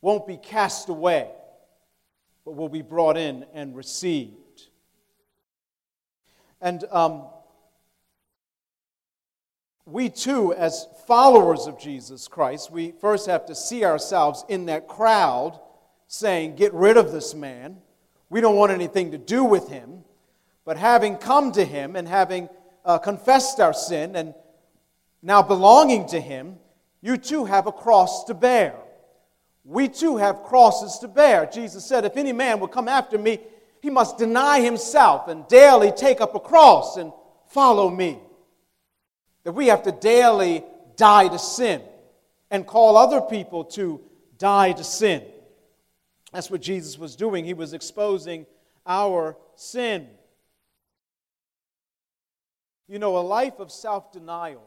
won't 0.00 0.26
be 0.26 0.38
cast 0.38 0.88
away, 0.88 1.30
but 2.44 2.56
will 2.56 2.68
be 2.68 2.82
brought 2.82 3.16
in 3.16 3.46
and 3.54 3.76
received. 3.76 4.62
And 6.60 6.82
um, 6.90 7.28
we 9.84 10.08
too, 10.10 10.52
as 10.52 10.88
followers 11.06 11.68
of 11.68 11.78
Jesus 11.78 12.26
Christ, 12.26 12.72
we 12.72 12.90
first 13.00 13.28
have 13.28 13.46
to 13.46 13.54
see 13.54 13.84
ourselves 13.84 14.44
in 14.48 14.66
that 14.66 14.88
crowd 14.88 15.60
saying, 16.08 16.56
Get 16.56 16.72
rid 16.74 16.96
of 16.96 17.12
this 17.12 17.34
man. 17.34 17.78
We 18.28 18.40
don't 18.40 18.56
want 18.56 18.72
anything 18.72 19.12
to 19.12 19.18
do 19.18 19.44
with 19.44 19.68
him. 19.68 20.04
But 20.64 20.76
having 20.76 21.16
come 21.16 21.52
to 21.52 21.64
him 21.64 21.94
and 21.94 22.08
having 22.08 22.48
uh, 22.84 22.98
confessed 22.98 23.60
our 23.60 23.72
sin 23.72 24.16
and 24.16 24.34
now 25.22 25.42
belonging 25.42 26.08
to 26.08 26.20
him, 26.20 26.58
you 27.00 27.16
too 27.16 27.44
have 27.44 27.66
a 27.66 27.72
cross 27.72 28.24
to 28.24 28.34
bear. 28.34 28.74
We 29.64 29.88
too 29.88 30.16
have 30.16 30.42
crosses 30.44 30.98
to 31.00 31.08
bear. 31.08 31.46
Jesus 31.46 31.84
said, 31.84 32.04
If 32.04 32.16
any 32.16 32.32
man 32.32 32.60
will 32.60 32.68
come 32.68 32.88
after 32.88 33.18
me, 33.18 33.40
he 33.80 33.90
must 33.90 34.18
deny 34.18 34.60
himself 34.60 35.28
and 35.28 35.46
daily 35.48 35.92
take 35.92 36.20
up 36.20 36.34
a 36.34 36.40
cross 36.40 36.96
and 36.96 37.12
follow 37.48 37.90
me. 37.90 38.18
That 39.44 39.52
we 39.52 39.68
have 39.68 39.82
to 39.84 39.92
daily 39.92 40.64
die 40.96 41.28
to 41.28 41.38
sin 41.38 41.82
and 42.50 42.66
call 42.66 42.96
other 42.96 43.20
people 43.20 43.64
to 43.64 44.00
die 44.38 44.72
to 44.72 44.84
sin. 44.84 45.22
That's 46.32 46.50
what 46.50 46.60
Jesus 46.60 46.98
was 46.98 47.16
doing. 47.16 47.44
He 47.44 47.54
was 47.54 47.72
exposing 47.72 48.46
our 48.86 49.36
sin. 49.54 50.08
You 52.88 52.98
know, 52.98 53.18
a 53.18 53.20
life 53.20 53.58
of 53.58 53.70
self 53.72 54.12
denial, 54.12 54.66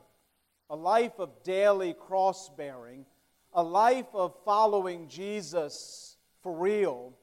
a 0.69 0.75
life 0.75 1.19
of 1.19 1.43
daily 1.43 1.93
cross 1.93 2.49
bearing, 2.49 3.05
a 3.53 3.63
life 3.63 4.07
of 4.13 4.35
following 4.45 5.07
Jesus 5.07 6.17
for 6.41 6.55
real 6.55 7.13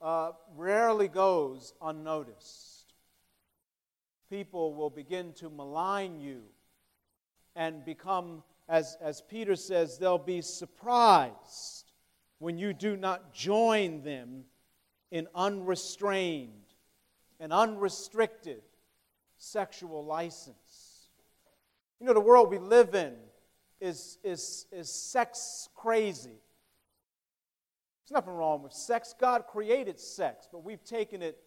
uh, 0.00 0.32
rarely 0.56 1.08
goes 1.08 1.72
unnoticed. 1.82 2.92
People 4.30 4.74
will 4.74 4.90
begin 4.90 5.32
to 5.34 5.48
malign 5.48 6.20
you 6.20 6.42
and 7.56 7.84
become, 7.84 8.42
as, 8.68 8.96
as 9.00 9.20
Peter 9.22 9.56
says, 9.56 9.98
they'll 9.98 10.18
be 10.18 10.42
surprised 10.42 11.83
when 12.38 12.58
you 12.58 12.72
do 12.72 12.96
not 12.96 13.32
join 13.32 14.02
them 14.02 14.44
in 15.10 15.28
unrestrained 15.34 16.50
and 17.40 17.52
unrestricted 17.52 18.62
sexual 19.36 20.04
license. 20.04 21.08
You 22.00 22.06
know, 22.06 22.14
the 22.14 22.20
world 22.20 22.50
we 22.50 22.58
live 22.58 22.94
in 22.94 23.14
is, 23.80 24.18
is, 24.24 24.66
is 24.72 24.90
sex 24.90 25.68
crazy. 25.74 26.40
There's 28.04 28.12
nothing 28.12 28.34
wrong 28.34 28.62
with 28.62 28.72
sex. 28.72 29.14
God 29.18 29.46
created 29.46 29.98
sex, 29.98 30.48
but 30.50 30.64
we've 30.64 30.84
taken 30.84 31.22
it 31.22 31.38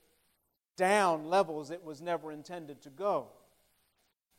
down 0.76 1.26
levels 1.26 1.72
it 1.72 1.84
was 1.84 2.02
never 2.02 2.32
intended 2.32 2.82
to 2.84 2.90
go. 2.90 3.28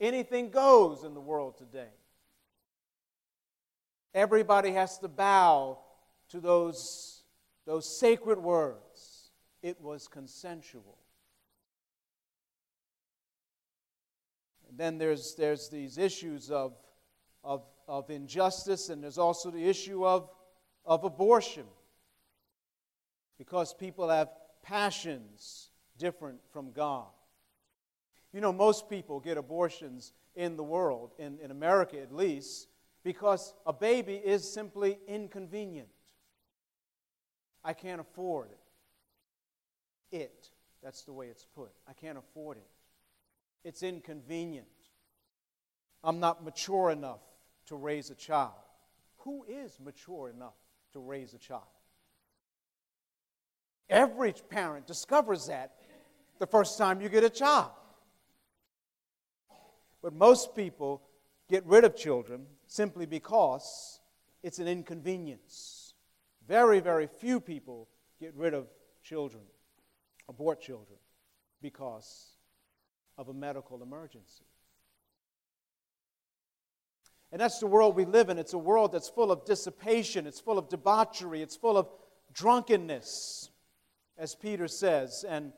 Anything 0.01 0.51
goes 0.51 1.05
in 1.05 1.15
the 1.15 1.21
world 1.21 1.59
today. 1.59 1.91
Everybody 4.15 4.73
has 4.73 4.99
to 4.99 5.09
bow 5.09 5.79
to 6.31 6.41
those, 6.41 7.23
those 7.67 7.87
sacred 7.87 8.39
words. 8.39 9.31
It 9.63 9.81
was 9.81 10.07
consensual. 10.07 10.99
And 14.69 14.79
then 14.79 14.99
there's, 14.99 15.35
there's 15.35 15.69
these 15.69 15.99
issues 15.99 16.51
of, 16.51 16.75
of, 17.43 17.65
of 17.87 18.11
injustice, 18.11 18.89
and 18.89 19.03
there's 19.03 19.19
also 19.19 19.51
the 19.51 19.69
issue 19.69 20.07
of, 20.07 20.31
of 20.85 21.05
abortion. 21.05 21.65
Because 23.39 23.73
people 23.73 24.09
have 24.09 24.29
passions 24.63 25.71
different 25.97 26.39
from 26.53 26.73
God. 26.73 27.07
You 28.33 28.41
know, 28.41 28.53
most 28.53 28.91
people 28.91 29.21
get 29.21 29.39
abortions 29.39 30.13
in 30.35 30.57
the 30.57 30.63
world, 30.63 31.13
in, 31.19 31.39
in 31.43 31.51
America 31.51 32.01
at 32.01 32.15
least, 32.15 32.69
because 33.03 33.55
a 33.67 33.73
baby 33.73 34.15
is 34.15 34.51
simply 34.51 34.99
inconvenient. 35.09 35.89
I 37.65 37.73
can't 37.73 38.01
afford 38.01 38.49
it. 38.51 40.17
It. 40.17 40.51
That's 40.83 41.03
the 41.03 41.13
way 41.13 41.27
it's 41.27 41.45
put. 41.45 41.71
I 41.89 41.93
can't 41.93 42.19
afford 42.19 42.57
it. 42.57 42.69
It's 43.65 43.83
inconvenient. 43.83 44.67
I'm 46.05 46.21
not 46.21 46.45
mature 46.45 46.91
enough 46.91 47.21
to 47.67 47.77
raise 47.77 48.11
a 48.11 48.15
child. 48.15 48.53
Who 49.19 49.45
is 49.49 49.79
mature 49.85 50.31
enough 50.35 50.55
to 50.93 51.01
raise 51.01 51.35
a 51.35 51.39
child? 51.39 51.63
Every 53.91 54.33
parent 54.33 54.87
discovers 54.87 55.47
that 55.47 55.73
the 56.39 56.47
first 56.47 56.79
time 56.79 57.01
you 57.01 57.09
get 57.09 57.25
a 57.25 57.31
child. 57.31 57.71
But 60.03 60.13
most 60.13 60.55
people 60.55 61.03
get 61.49 61.65
rid 61.67 61.85
of 61.85 61.97
children 61.97 62.47
simply 62.67 63.07
because 63.07 64.01
it's 64.43 64.59
an 64.59 64.69
inconvenience. 64.69 65.78
Very, 66.49 66.81
very 66.81 67.07
few 67.07 67.41
people 67.41 67.89
get 68.19 68.35
rid 68.35 68.55
of 68.55 68.67
children, 69.05 69.43
abort 70.29 70.61
children, 70.63 70.99
because 71.61 72.31
of 73.19 73.29
a 73.29 73.35
medical 73.35 73.83
emergency. 73.83 74.45
And 77.31 77.39
that's 77.39 77.59
the 77.59 77.67
world 77.67 77.95
we 77.95 78.07
live 78.07 78.31
in. 78.31 78.39
It's 78.39 78.55
a 78.55 78.59
world 78.59 78.93
that's 78.93 79.11
full 79.11 79.31
of 79.31 79.45
dissipation, 79.45 80.27
it's 80.27 80.41
full 80.41 80.59
of 80.59 80.71
debauchery, 80.71 81.43
it's 81.43 81.57
full 81.57 81.77
of 81.77 81.89
drunkenness, 82.33 83.51
as 84.17 84.35
Peter 84.35 84.69
says, 84.69 85.27
and 85.29 85.53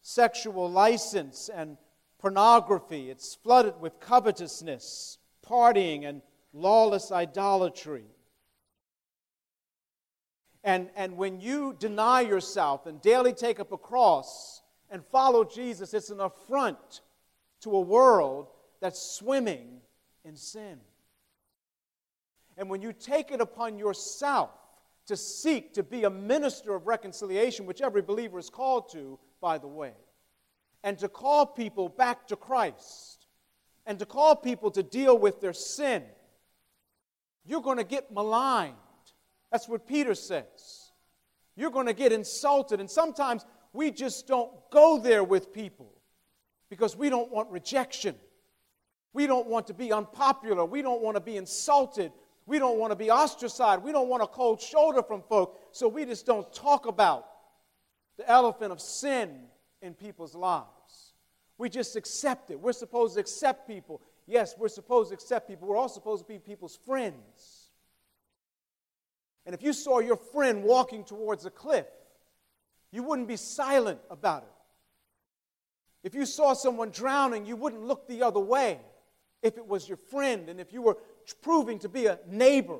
sexual 0.00 0.70
license 0.70 1.50
and 1.52 1.76
pornography. 2.18 3.10
It's 3.10 3.34
flooded 3.34 3.80
with 3.80 3.98
covetousness, 3.98 5.18
partying, 5.44 6.08
and 6.08 6.22
lawless 6.52 7.10
idolatry. 7.10 8.04
And, 10.66 10.90
and 10.96 11.16
when 11.16 11.40
you 11.40 11.76
deny 11.78 12.22
yourself 12.22 12.86
and 12.86 13.00
daily 13.00 13.32
take 13.32 13.60
up 13.60 13.70
a 13.70 13.78
cross 13.78 14.62
and 14.90 15.02
follow 15.06 15.44
Jesus, 15.44 15.94
it's 15.94 16.10
an 16.10 16.18
affront 16.18 17.02
to 17.60 17.70
a 17.70 17.80
world 17.80 18.48
that's 18.80 19.00
swimming 19.00 19.80
in 20.24 20.34
sin. 20.34 20.80
And 22.56 22.68
when 22.68 22.82
you 22.82 22.92
take 22.92 23.30
it 23.30 23.40
upon 23.40 23.78
yourself 23.78 24.50
to 25.06 25.16
seek 25.16 25.72
to 25.74 25.84
be 25.84 26.02
a 26.02 26.10
minister 26.10 26.74
of 26.74 26.88
reconciliation, 26.88 27.64
which 27.64 27.80
every 27.80 28.02
believer 28.02 28.36
is 28.36 28.50
called 28.50 28.90
to, 28.90 29.20
by 29.40 29.58
the 29.58 29.68
way, 29.68 29.92
and 30.82 30.98
to 30.98 31.08
call 31.08 31.46
people 31.46 31.88
back 31.88 32.26
to 32.26 32.34
Christ, 32.34 33.28
and 33.86 34.00
to 34.00 34.06
call 34.06 34.34
people 34.34 34.72
to 34.72 34.82
deal 34.82 35.16
with 35.16 35.40
their 35.40 35.52
sin, 35.52 36.02
you're 37.44 37.62
going 37.62 37.78
to 37.78 37.84
get 37.84 38.12
maligned. 38.12 38.74
That's 39.50 39.68
what 39.68 39.86
Peter 39.86 40.14
says. 40.14 40.92
You're 41.56 41.70
going 41.70 41.86
to 41.86 41.94
get 41.94 42.12
insulted. 42.12 42.80
And 42.80 42.90
sometimes 42.90 43.44
we 43.72 43.90
just 43.90 44.26
don't 44.26 44.50
go 44.70 44.98
there 44.98 45.24
with 45.24 45.52
people 45.52 45.92
because 46.68 46.96
we 46.96 47.08
don't 47.08 47.30
want 47.30 47.50
rejection. 47.50 48.14
We 49.12 49.26
don't 49.26 49.46
want 49.46 49.68
to 49.68 49.74
be 49.74 49.92
unpopular. 49.92 50.64
We 50.64 50.82
don't 50.82 51.00
want 51.00 51.16
to 51.16 51.20
be 51.20 51.36
insulted. 51.36 52.12
We 52.44 52.58
don't 52.58 52.78
want 52.78 52.92
to 52.92 52.96
be 52.96 53.10
ostracized. 53.10 53.82
We 53.82 53.92
don't 53.92 54.08
want 54.08 54.22
a 54.22 54.26
cold 54.26 54.60
shoulder 54.60 55.02
from 55.02 55.22
folk. 55.22 55.58
So 55.72 55.88
we 55.88 56.04
just 56.04 56.26
don't 56.26 56.52
talk 56.52 56.86
about 56.86 57.26
the 58.18 58.28
elephant 58.30 58.72
of 58.72 58.80
sin 58.80 59.46
in 59.82 59.94
people's 59.94 60.34
lives. 60.34 61.14
We 61.58 61.70
just 61.70 61.96
accept 61.96 62.50
it. 62.50 62.60
We're 62.60 62.72
supposed 62.72 63.14
to 63.14 63.20
accept 63.20 63.66
people. 63.66 64.02
Yes, 64.26 64.54
we're 64.58 64.68
supposed 64.68 65.10
to 65.10 65.14
accept 65.14 65.48
people. 65.48 65.68
We're 65.68 65.76
all 65.76 65.88
supposed 65.88 66.24
to 66.24 66.28
be 66.28 66.38
people's 66.38 66.78
friends. 66.84 67.55
And 69.46 69.54
if 69.54 69.62
you 69.62 69.72
saw 69.72 70.00
your 70.00 70.16
friend 70.16 70.64
walking 70.64 71.04
towards 71.04 71.46
a 71.46 71.50
cliff, 71.50 71.86
you 72.90 73.02
wouldn't 73.02 73.28
be 73.28 73.36
silent 73.36 74.00
about 74.10 74.42
it. 74.42 74.52
If 76.02 76.14
you 76.14 76.26
saw 76.26 76.52
someone 76.52 76.90
drowning, 76.90 77.46
you 77.46 77.56
wouldn't 77.56 77.82
look 77.82 78.06
the 78.06 78.22
other 78.22 78.40
way 78.40 78.80
if 79.42 79.56
it 79.56 79.66
was 79.66 79.88
your 79.88 79.98
friend 79.98 80.48
and 80.48 80.60
if 80.60 80.72
you 80.72 80.82
were 80.82 80.98
proving 81.42 81.78
to 81.80 81.88
be 81.88 82.06
a 82.06 82.18
neighbor, 82.28 82.78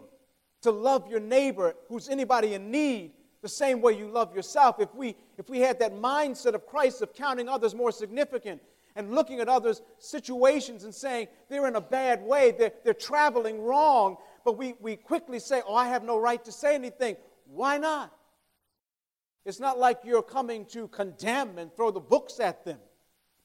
to 0.63 0.71
love 0.71 1.09
your 1.09 1.21
neighbor 1.21 1.75
who's 1.89 2.09
anybody 2.09 2.55
in 2.55 2.71
need 2.71 3.13
the 3.43 3.49
same 3.49 3.81
way 3.81 3.97
you 3.97 4.09
love 4.09 4.35
yourself. 4.35 4.81
If 4.81 4.93
we, 4.95 5.15
if 5.39 5.49
we 5.49 5.61
had 5.61 5.79
that 5.79 5.95
mindset 5.95 6.55
of 6.55 6.67
Christ 6.67 7.03
of 7.03 7.15
counting 7.15 7.49
others 7.49 7.75
more 7.75 7.93
significant 7.93 8.61
and 8.97 9.15
looking 9.15 9.41
at 9.41 9.49
others' 9.49 9.83
situations 9.99 10.85
and 10.85 10.95
saying 10.95 11.29
they're 11.49 11.69
in 11.69 11.77
a 11.77 11.81
bad 11.81 12.23
way, 12.23 12.51
they're, 12.51 12.73
they're 12.83 12.95
traveling 12.95 13.63
wrong, 13.63 14.17
but 14.47 14.57
we, 14.57 14.75
we 14.79 14.95
quickly 14.95 15.41
say, 15.41 15.61
Oh, 15.67 15.75
I 15.75 15.89
have 15.89 16.05
no 16.05 16.21
right 16.21 16.43
to 16.45 16.53
say 16.53 16.77
anything. 16.77 17.17
Why 17.47 17.79
not? 17.79 18.17
It's 19.45 19.59
not 19.59 19.77
like 19.77 19.99
you're 20.05 20.23
coming 20.23 20.67
to 20.67 20.87
condemn 20.87 21.59
and 21.59 21.75
throw 21.75 21.91
the 21.91 21.99
books 21.99 22.39
at 22.39 22.65
them. 22.65 22.79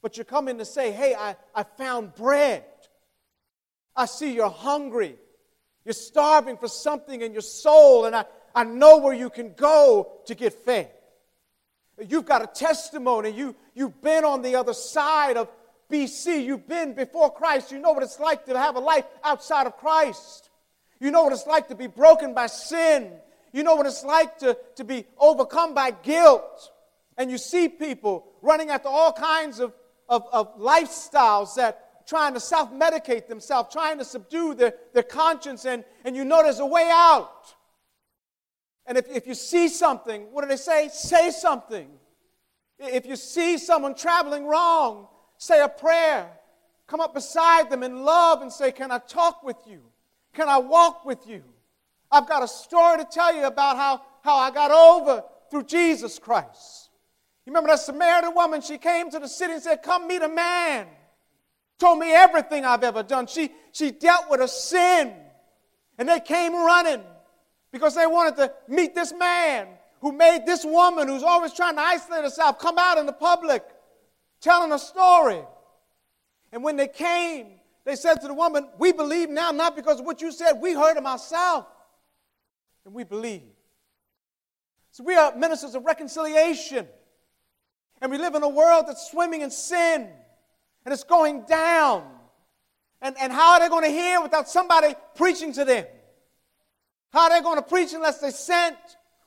But 0.00 0.16
you're 0.16 0.24
coming 0.24 0.58
to 0.58 0.64
say, 0.64 0.92
hey, 0.92 1.14
I, 1.14 1.34
I 1.54 1.64
found 1.64 2.14
bread. 2.14 2.64
I 3.96 4.06
see 4.06 4.32
you're 4.32 4.48
hungry. 4.48 5.16
You're 5.84 5.92
starving 5.92 6.56
for 6.56 6.68
something 6.68 7.20
in 7.20 7.32
your 7.32 7.42
soul, 7.42 8.04
and 8.04 8.14
I, 8.14 8.24
I 8.54 8.62
know 8.62 8.98
where 8.98 9.14
you 9.14 9.28
can 9.28 9.54
go 9.54 10.20
to 10.26 10.34
get 10.36 10.52
fed. 10.52 10.90
You've 12.08 12.26
got 12.26 12.42
a 12.42 12.46
testimony. 12.46 13.30
You, 13.30 13.56
you've 13.74 14.00
been 14.00 14.24
on 14.24 14.42
the 14.42 14.54
other 14.54 14.74
side 14.74 15.36
of 15.36 15.48
BC. 15.90 16.44
You've 16.44 16.68
been 16.68 16.94
before 16.94 17.32
Christ. 17.32 17.72
You 17.72 17.80
know 17.80 17.92
what 17.92 18.04
it's 18.04 18.20
like 18.20 18.46
to 18.46 18.56
have 18.56 18.76
a 18.76 18.80
life 18.80 19.04
outside 19.24 19.66
of 19.66 19.76
Christ. 19.76 20.50
You 21.02 21.10
know 21.10 21.24
what 21.24 21.32
it's 21.32 21.46
like 21.46 21.68
to 21.68 21.74
be 21.74 21.88
broken 21.88 22.32
by 22.32 22.46
sin. 22.46 23.12
You 23.52 23.62
know 23.62 23.74
what 23.74 23.86
it's 23.86 24.04
like 24.04 24.38
to, 24.38 24.56
to 24.76 24.84
be 24.84 25.04
overcome 25.18 25.74
by 25.74 25.90
guilt. 25.90 26.70
And 27.18 27.30
you 27.30 27.36
see 27.36 27.68
people 27.68 28.24
running 28.40 28.70
after 28.70 28.88
all 28.88 29.12
kinds 29.12 29.60
of 29.60 29.74
of, 30.12 30.26
of 30.30 30.58
lifestyles 30.58 31.54
that 31.54 32.06
trying 32.06 32.34
to 32.34 32.40
self 32.40 32.70
medicate 32.72 33.28
themselves, 33.28 33.72
trying 33.72 33.98
to 33.98 34.04
subdue 34.04 34.54
their, 34.54 34.74
their 34.92 35.02
conscience, 35.02 35.64
and, 35.64 35.84
and 36.04 36.14
you 36.14 36.24
know 36.24 36.42
there's 36.42 36.58
a 36.58 36.66
way 36.66 36.88
out. 36.92 37.54
And 38.84 38.98
if, 38.98 39.08
if 39.08 39.26
you 39.26 39.34
see 39.34 39.68
something, 39.68 40.24
what 40.32 40.42
do 40.42 40.48
they 40.48 40.56
say? 40.56 40.90
Say 40.92 41.30
something. 41.30 41.88
If 42.78 43.06
you 43.06 43.16
see 43.16 43.58
someone 43.58 43.94
traveling 43.94 44.46
wrong, 44.46 45.06
say 45.38 45.62
a 45.62 45.68
prayer. 45.68 46.28
Come 46.88 47.00
up 47.00 47.14
beside 47.14 47.70
them 47.70 47.82
in 47.82 48.02
love 48.04 48.42
and 48.42 48.52
say, 48.52 48.70
Can 48.72 48.90
I 48.90 48.98
talk 48.98 49.42
with 49.42 49.56
you? 49.66 49.80
Can 50.34 50.48
I 50.48 50.58
walk 50.58 51.04
with 51.04 51.26
you? 51.26 51.42
I've 52.10 52.28
got 52.28 52.42
a 52.42 52.48
story 52.48 52.98
to 52.98 53.04
tell 53.04 53.34
you 53.34 53.44
about 53.44 53.76
how, 53.76 54.02
how 54.22 54.36
I 54.36 54.50
got 54.50 54.70
over 54.70 55.22
through 55.50 55.64
Jesus 55.64 56.18
Christ. 56.18 56.90
You 57.44 57.52
remember 57.52 57.70
that 57.70 57.80
Samaritan 57.80 58.34
woman? 58.34 58.60
She 58.60 58.78
came 58.78 59.10
to 59.10 59.18
the 59.18 59.28
city 59.28 59.54
and 59.54 59.62
said, 59.62 59.82
Come 59.82 60.06
meet 60.06 60.22
a 60.22 60.28
man. 60.28 60.86
told 61.78 61.98
me 61.98 62.12
everything 62.12 62.64
I've 62.64 62.84
ever 62.84 63.02
done. 63.02 63.26
She, 63.26 63.50
she 63.72 63.90
dealt 63.90 64.30
with 64.30 64.40
a 64.40 64.48
sin. 64.48 65.12
And 65.98 66.08
they 66.08 66.20
came 66.20 66.54
running 66.54 67.02
because 67.72 67.94
they 67.94 68.06
wanted 68.06 68.36
to 68.36 68.52
meet 68.68 68.94
this 68.94 69.12
man 69.12 69.66
who 70.00 70.12
made 70.12 70.46
this 70.46 70.64
woman 70.64 71.08
who's 71.08 71.22
always 71.22 71.52
trying 71.52 71.76
to 71.76 71.80
isolate 71.80 72.24
herself 72.24 72.58
come 72.58 72.76
out 72.78 72.98
in 72.98 73.06
the 73.06 73.12
public 73.12 73.64
telling 74.40 74.72
a 74.72 74.78
story. 74.78 75.40
And 76.52 76.62
when 76.62 76.76
they 76.76 76.88
came, 76.88 77.46
they 77.84 77.96
said 77.96 78.20
to 78.20 78.28
the 78.28 78.34
woman, 78.34 78.68
We 78.78 78.92
believe 78.92 79.28
now, 79.28 79.50
not 79.50 79.76
because 79.76 80.00
of 80.00 80.06
what 80.06 80.20
you 80.20 80.32
said, 80.32 80.54
we 80.60 80.74
heard 80.74 80.96
him 80.96 81.06
ourselves. 81.06 81.66
And 82.84 82.94
we 82.94 83.04
believe. 83.04 83.42
So 84.90 85.04
we 85.04 85.14
are 85.14 85.34
ministers 85.36 85.74
of 85.74 85.84
reconciliation. 85.84 86.86
And 88.00 88.10
we 88.10 88.18
live 88.18 88.34
in 88.34 88.42
a 88.42 88.48
world 88.48 88.86
that's 88.88 89.10
swimming 89.10 89.42
in 89.42 89.50
sin 89.50 90.08
and 90.84 90.92
it's 90.92 91.04
going 91.04 91.44
down. 91.44 92.04
And, 93.00 93.16
and 93.20 93.32
how 93.32 93.54
are 93.54 93.60
they 93.60 93.68
going 93.68 93.84
to 93.84 93.90
hear 93.90 94.20
without 94.20 94.48
somebody 94.48 94.94
preaching 95.14 95.52
to 95.54 95.64
them? 95.64 95.86
How 97.12 97.24
are 97.24 97.30
they 97.30 97.40
going 97.40 97.56
to 97.56 97.62
preach 97.62 97.92
unless 97.92 98.18
they 98.18 98.30
sent? 98.30 98.76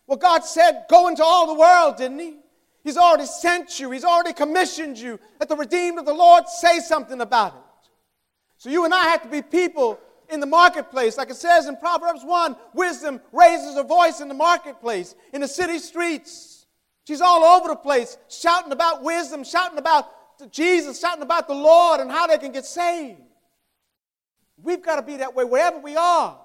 Well, 0.07 0.17
God 0.17 0.43
said, 0.43 0.85
Go 0.89 1.07
into 1.07 1.23
all 1.23 1.47
the 1.47 1.59
world, 1.59 1.97
didn't 1.97 2.19
He? 2.19 2.37
He's 2.83 2.97
already 2.97 3.25
sent 3.25 3.79
you, 3.79 3.91
He's 3.91 4.03
already 4.03 4.33
commissioned 4.33 4.97
you. 4.97 5.19
Let 5.39 5.49
the 5.49 5.55
redeemed 5.55 5.99
of 5.99 6.05
the 6.05 6.13
Lord 6.13 6.47
say 6.47 6.79
something 6.79 7.21
about 7.21 7.53
it. 7.53 7.64
So 8.57 8.69
you 8.69 8.85
and 8.85 8.93
I 8.93 9.05
have 9.05 9.23
to 9.23 9.29
be 9.29 9.41
people 9.41 9.99
in 10.29 10.39
the 10.39 10.45
marketplace. 10.45 11.17
Like 11.17 11.29
it 11.29 11.35
says 11.35 11.67
in 11.67 11.77
Proverbs 11.77 12.23
1 12.23 12.55
wisdom 12.73 13.21
raises 13.31 13.75
a 13.75 13.83
voice 13.83 14.21
in 14.21 14.27
the 14.27 14.33
marketplace, 14.33 15.15
in 15.33 15.41
the 15.41 15.47
city 15.47 15.79
streets. 15.79 16.65
She's 17.05 17.21
all 17.21 17.43
over 17.43 17.67
the 17.67 17.75
place 17.75 18.17
shouting 18.29 18.71
about 18.71 19.03
wisdom, 19.03 19.43
shouting 19.43 19.77
about 19.77 20.09
Jesus, 20.51 20.99
shouting 20.99 21.23
about 21.23 21.47
the 21.47 21.53
Lord 21.53 22.01
and 22.01 22.09
how 22.09 22.27
they 22.27 22.37
can 22.37 22.51
get 22.51 22.65
saved. 22.65 23.21
We've 24.61 24.81
got 24.81 24.95
to 24.95 25.01
be 25.01 25.17
that 25.17 25.35
way 25.35 25.43
wherever 25.43 25.79
we 25.79 25.95
are. 25.95 26.39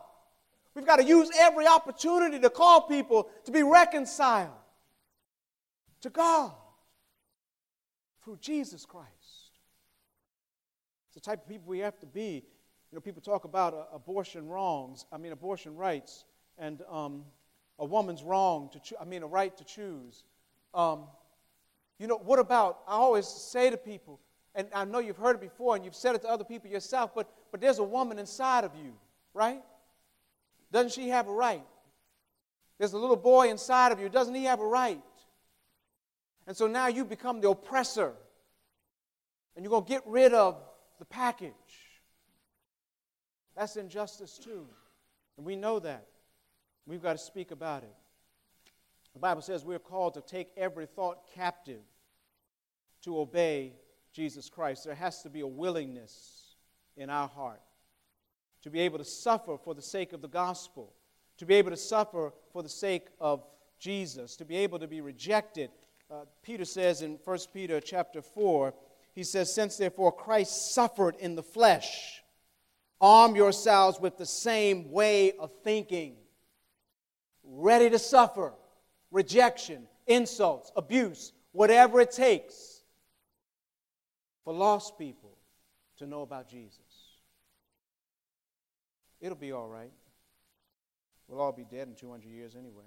We've 0.75 0.87
got 0.87 0.97
to 0.97 1.05
use 1.05 1.31
every 1.39 1.67
opportunity 1.67 2.39
to 2.41 2.51
call 2.51 2.83
people 2.83 3.29
to 3.45 3.53
be 3.53 3.63
reconciled 3.63 4.51
to 6.03 6.11
God 6.11 6.53
through 8.25 8.39
Jesus 8.41 8.85
Christ. 8.85 9.09
The 11.21 11.31
type 11.31 11.43
of 11.43 11.49
people 11.51 11.69
we 11.69 11.81
have 11.81 11.99
to 12.01 12.07
be. 12.07 12.43
You 12.91 12.97
know, 12.97 13.01
people 13.01 13.21
talk 13.21 13.45
about 13.45 13.75
uh, 13.75 13.95
abortion 13.95 14.49
wrongs, 14.49 15.05
I 15.13 15.19
mean, 15.19 15.33
abortion 15.33 15.77
rights, 15.77 16.25
and 16.57 16.81
um, 16.91 17.25
a 17.79 17.85
woman's 17.85 18.23
wrong 18.23 18.71
to 18.73 18.81
choose, 18.81 18.97
I 18.99 19.05
mean, 19.05 19.23
a 19.23 19.27
right 19.27 19.55
to 19.59 19.65
choose. 19.65 20.25
Um, 20.73 21.05
you 21.99 22.07
know, 22.07 22.17
what 22.17 22.39
about, 22.39 22.79
I 22.89 22.93
always 22.93 23.27
say 23.27 23.69
to 23.69 23.77
people, 23.77 24.19
and 24.55 24.69
I 24.75 24.87
know 24.87 24.99
you've 24.99 25.19
heard 25.19 25.37
it 25.37 25.43
before 25.43 25.77
and 25.77 25.85
you've 25.85 25.95
said 25.95 26.15
it 26.15 26.23
to 26.23 26.29
other 26.29 26.43
people 26.43 26.71
yourself, 26.71 27.15
but, 27.15 27.31
but 27.51 27.61
there's 27.61 27.81
a 27.81 27.85
woman 27.85 28.19
inside 28.19 28.65
of 28.65 28.75
you, 28.75 28.95
right? 29.35 29.61
Doesn't 30.73 30.93
she 30.93 31.11
have 31.11 31.29
a 31.29 31.33
right? 31.33 31.67
There's 32.79 32.95
a 32.95 32.99
little 32.99 33.15
boy 33.15 33.51
inside 33.51 33.93
of 33.93 34.01
you. 34.01 34.09
Doesn't 34.09 34.35
he 34.35 34.45
have 34.45 34.61
a 34.61 34.67
right? 34.67 35.03
And 36.47 36.57
so 36.57 36.67
now 36.67 36.87
you 36.87 37.05
become 37.05 37.43
the 37.43 37.51
oppressor. 37.51 38.15
And 39.55 39.63
you're 39.65 39.71
going 39.71 39.85
to 39.85 39.89
get 39.89 40.03
rid 40.07 40.33
of 40.33 40.57
the 41.01 41.05
package. 41.07 41.53
That's 43.57 43.75
injustice 43.75 44.39
too. 44.39 44.67
And 45.37 45.45
we 45.45 45.57
know 45.57 45.81
that. 45.81 46.07
We've 46.87 47.03
got 47.03 47.13
to 47.15 47.19
speak 47.19 47.51
about 47.51 47.83
it. 47.83 47.95
The 49.15 49.19
Bible 49.19 49.43
says 49.43 49.65
we're 49.65 49.81
called 49.81 50.15
to 50.15 50.21
take 50.21 50.51
every 50.57 50.87
thought 50.87 51.27
captive 51.35 51.81
to 53.03 53.19
obey 53.19 53.73
Jesus 54.13 54.49
Christ. 54.49 54.85
There 54.85 54.95
has 54.95 55.23
to 55.23 55.31
be 55.31 55.41
a 55.41 55.47
willingness 55.47 56.55
in 56.97 57.11
our 57.11 57.29
heart 57.29 57.61
to 58.63 58.71
be 58.71 58.81
able 58.81 58.99
to 58.99 59.05
suffer 59.05 59.57
for 59.57 59.75
the 59.75 59.83
sake 59.83 60.13
of 60.13 60.21
the 60.21 60.29
gospel, 60.29 60.93
to 61.39 61.47
be 61.47 61.55
able 61.55 61.71
to 61.71 61.77
suffer 61.77 62.33
for 62.53 62.63
the 62.63 62.69
sake 62.69 63.09
of 63.19 63.43
Jesus, 63.79 64.37
to 64.37 64.45
be 64.45 64.57
able 64.57 64.79
to 64.79 64.87
be 64.87 65.01
rejected. 65.01 65.71
Uh, 66.11 66.25
Peter 66.43 66.67
says 66.67 67.01
in 67.01 67.19
1 67.25 67.39
Peter 67.55 67.81
chapter 67.81 68.21
4, 68.21 68.75
he 69.15 69.25
says, 69.25 69.53
Since 69.53 69.77
therefore 69.77 70.13
Christ 70.13 70.75
suffered 70.75 71.17
in 71.17 71.35
the 71.35 71.43
flesh, 71.43 72.23
arm 73.01 73.35
yourselves 73.35 74.01
with 74.01 74.19
the 74.19 74.27
same 74.27 74.91
way 74.91 75.33
of 75.33 75.51
thinking, 75.65 76.17
ready 77.43 77.91
to 77.91 77.99
suffer 77.99 78.53
rejection, 79.11 79.89
insults, 80.07 80.71
abuse, 80.77 81.33
whatever 81.53 82.01
it 82.01 82.13
takes 82.13 82.83
for 84.45 84.55
lost 84.55 84.99
people 84.99 85.37
to 85.99 86.07
know 86.07 86.23
about 86.23 86.49
Jesus. 86.49 86.79
It'll 89.21 89.37
be 89.37 89.53
all 89.53 89.69
right. 89.69 89.93
We'll 91.29 91.41
all 91.41 91.53
be 91.53 91.65
dead 91.65 91.89
in 91.89 91.95
200 91.95 92.27
years 92.29 92.57
anyway. 92.57 92.87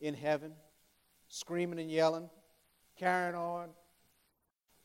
In 0.00 0.14
heaven, 0.14 0.52
screaming 1.28 1.78
and 1.78 1.90
yelling, 1.90 2.28
carrying 2.98 3.36
on, 3.36 3.70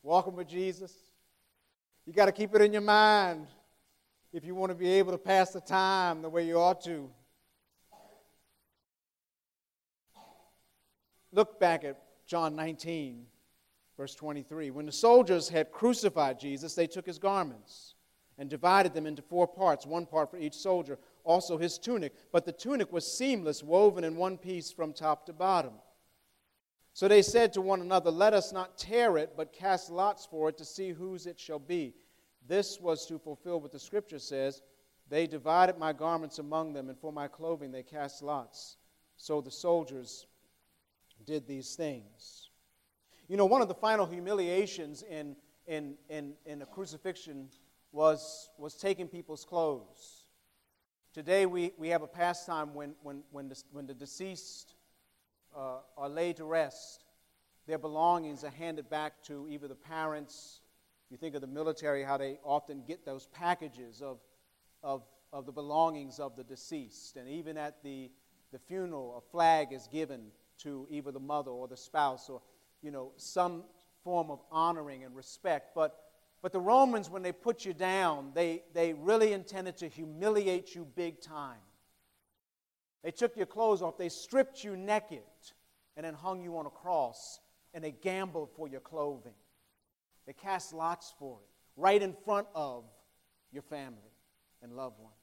walking 0.08 0.38
with 0.38 0.48
Jesus. 0.48 0.94
You 2.06 2.14
got 2.14 2.28
to 2.28 2.32
keep 2.32 2.56
it 2.56 2.62
in 2.62 2.72
your 2.72 2.82
mind 2.82 3.46
if 4.32 4.46
you 4.46 4.56
want 4.56 4.70
to 4.72 4.76
be 4.76 4.90
able 4.92 5.12
to 5.12 5.18
pass 5.18 5.52
the 5.52 5.60
time 5.60 6.22
the 6.22 6.30
way 6.30 6.48
you 6.48 6.58
ought 6.58 6.82
to. 6.86 7.10
Look 11.34 11.60
back 11.60 11.84
at 11.84 12.02
John 12.26 12.56
19, 12.56 13.26
verse 13.98 14.16
23. 14.16 14.72
When 14.72 14.86
the 14.86 14.94
soldiers 14.94 15.50
had 15.50 15.74
crucified 15.74 16.40
Jesus, 16.40 16.74
they 16.74 16.88
took 16.88 17.06
his 17.06 17.20
garments 17.20 17.96
and 18.38 18.50
divided 18.50 18.94
them 18.94 19.08
into 19.08 19.22
four 19.22 19.46
parts, 19.46 19.86
one 19.86 20.06
part 20.06 20.32
for 20.32 20.38
each 20.38 20.56
soldier, 20.56 20.98
also 21.26 21.58
his 21.58 21.78
tunic. 21.78 22.14
But 22.32 22.46
the 22.46 22.54
tunic 22.54 22.94
was 22.94 23.06
seamless, 23.06 23.62
woven 23.62 24.06
in 24.06 24.16
one 24.16 24.38
piece 24.38 24.72
from 24.72 24.94
top 24.94 25.26
to 25.26 25.34
bottom. 25.34 25.74
So 26.98 27.08
they 27.08 27.22
said 27.22 27.54
to 27.54 27.62
one 27.62 27.82
another, 27.82 28.10
Let 28.10 28.34
us 28.34 28.52
not 28.52 28.76
tear 28.76 29.20
it, 29.20 29.34
but 29.38 29.54
cast 29.54 29.92
lots 29.92 30.26
for 30.26 30.50
it 30.50 30.58
to 30.58 30.66
see 30.66 30.90
whose 30.90 31.28
it 31.28 31.40
shall 31.40 31.60
be. 31.60 31.94
This 32.48 32.80
was 32.82 33.06
to 33.06 33.20
fulfill 33.20 33.62
what 33.62 33.72
the 33.72 33.78
scripture 33.78 34.18
says 34.18 34.64
They 35.08 35.28
divided 35.28 35.78
my 35.78 35.94
garments 35.94 36.40
among 36.40 36.74
them, 36.74 36.90
and 36.90 36.98
for 36.98 37.14
my 37.14 37.28
clothing 37.28 37.72
they 37.72 37.84
cast 37.84 38.24
lots. 38.24 38.78
So 39.16 39.42
the 39.42 39.52
soldiers 39.52 40.26
did 41.24 41.46
these 41.46 41.76
things. 41.76 42.50
You 43.28 43.38
know, 43.38 43.46
one 43.46 43.62
of 43.62 43.68
the 43.68 43.76
final 43.76 44.08
humiliations 44.08 45.04
in, 45.04 45.36
in, 45.68 45.94
in, 46.10 46.34
in 46.48 46.64
a 46.64 46.66
crucifixion 46.66 47.50
was, 47.92 48.50
was 48.58 48.74
taking 48.74 49.08
people's 49.08 49.46
clothes. 49.46 50.26
Today, 51.14 51.46
we, 51.46 51.74
we 51.78 51.90
have 51.90 52.02
a 52.02 52.08
pastime 52.08 52.74
when, 52.74 52.96
when, 53.04 53.22
when, 53.30 53.50
the, 53.50 53.64
when 53.72 53.86
the 53.86 53.94
deceased 53.94 54.74
uh, 55.58 55.80
are 55.98 56.10
laid 56.10 56.38
to 56.38 56.46
rest, 56.46 57.04
their 57.66 57.78
belongings 57.78 58.44
are 58.44 58.52
handed 58.52 58.90
back 58.90 59.22
to 59.24 59.48
either 59.50 59.68
the 59.68 59.76
parents. 59.76 60.62
You 61.10 61.18
think 61.18 61.36
of 61.36 61.42
the 61.42 61.48
military, 61.48 62.04
how 62.04 62.18
they 62.18 62.40
often 62.44 62.84
get 62.88 63.06
those 63.06 63.26
packages 63.28 64.02
of, 64.02 64.20
of, 64.84 65.04
of 65.34 65.46
the 65.46 65.52
belongings 65.52 66.20
of 66.20 66.36
the 66.36 66.44
deceased. 66.44 67.18
And 67.18 67.28
even 67.28 67.58
at 67.58 67.82
the, 67.84 68.12
the 68.52 68.60
funeral, 68.60 69.18
a 69.18 69.32
flag 69.32 69.74
is 69.74 69.88
given 69.88 70.28
to 70.60 70.88
either 70.90 71.12
the 71.12 71.20
mother 71.20 71.52
or 71.52 71.68
the 71.68 71.78
spouse 71.78 72.30
or, 72.30 72.42
you 72.82 72.92
know, 72.92 73.12
some 73.18 73.64
form 74.04 74.30
of 74.32 74.40
honoring 74.52 75.04
and 75.04 75.16
respect. 75.16 75.76
But 75.76 75.98
but 76.42 76.52
the 76.52 76.60
Romans, 76.60 77.10
when 77.10 77.24
they 77.24 77.32
put 77.32 77.66
you 77.66 77.74
down, 77.74 78.32
they, 78.34 78.64
they 78.74 78.94
really 78.94 79.34
intended 79.34 79.78
to 79.78 79.88
humiliate 79.88 80.76
you 80.76 80.86
big 80.96 81.20
time. 81.20 81.58
They 83.04 83.12
took 83.12 83.38
your 83.38 83.46
clothes 83.46 83.82
off, 83.82 83.98
they 83.98 84.10
stripped 84.10 84.64
you 84.64 84.76
naked, 84.76 85.22
and 85.96 86.06
then 86.06 86.14
hung 86.14 86.42
you 86.42 86.58
on 86.58 86.66
a 86.66 86.70
cross, 86.70 87.40
and 87.74 87.84
they 87.84 87.92
gambled 87.92 88.50
for 88.56 88.68
your 88.68 88.80
clothing. 88.80 89.34
They 90.26 90.34
cast 90.34 90.74
lots 90.74 91.14
for 91.18 91.40
it, 91.42 91.50
right 91.76 92.02
in 92.02 92.14
front 92.26 92.48
of 92.54 92.84
your 93.52 93.64
family 93.64 94.12
and 94.62 94.74
loved 94.76 95.00
ones. 95.00 95.14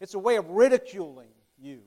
It's 0.00 0.14
a 0.14 0.18
way 0.18 0.36
of 0.36 0.48
ridiculing 0.50 1.32
you. 1.58 1.80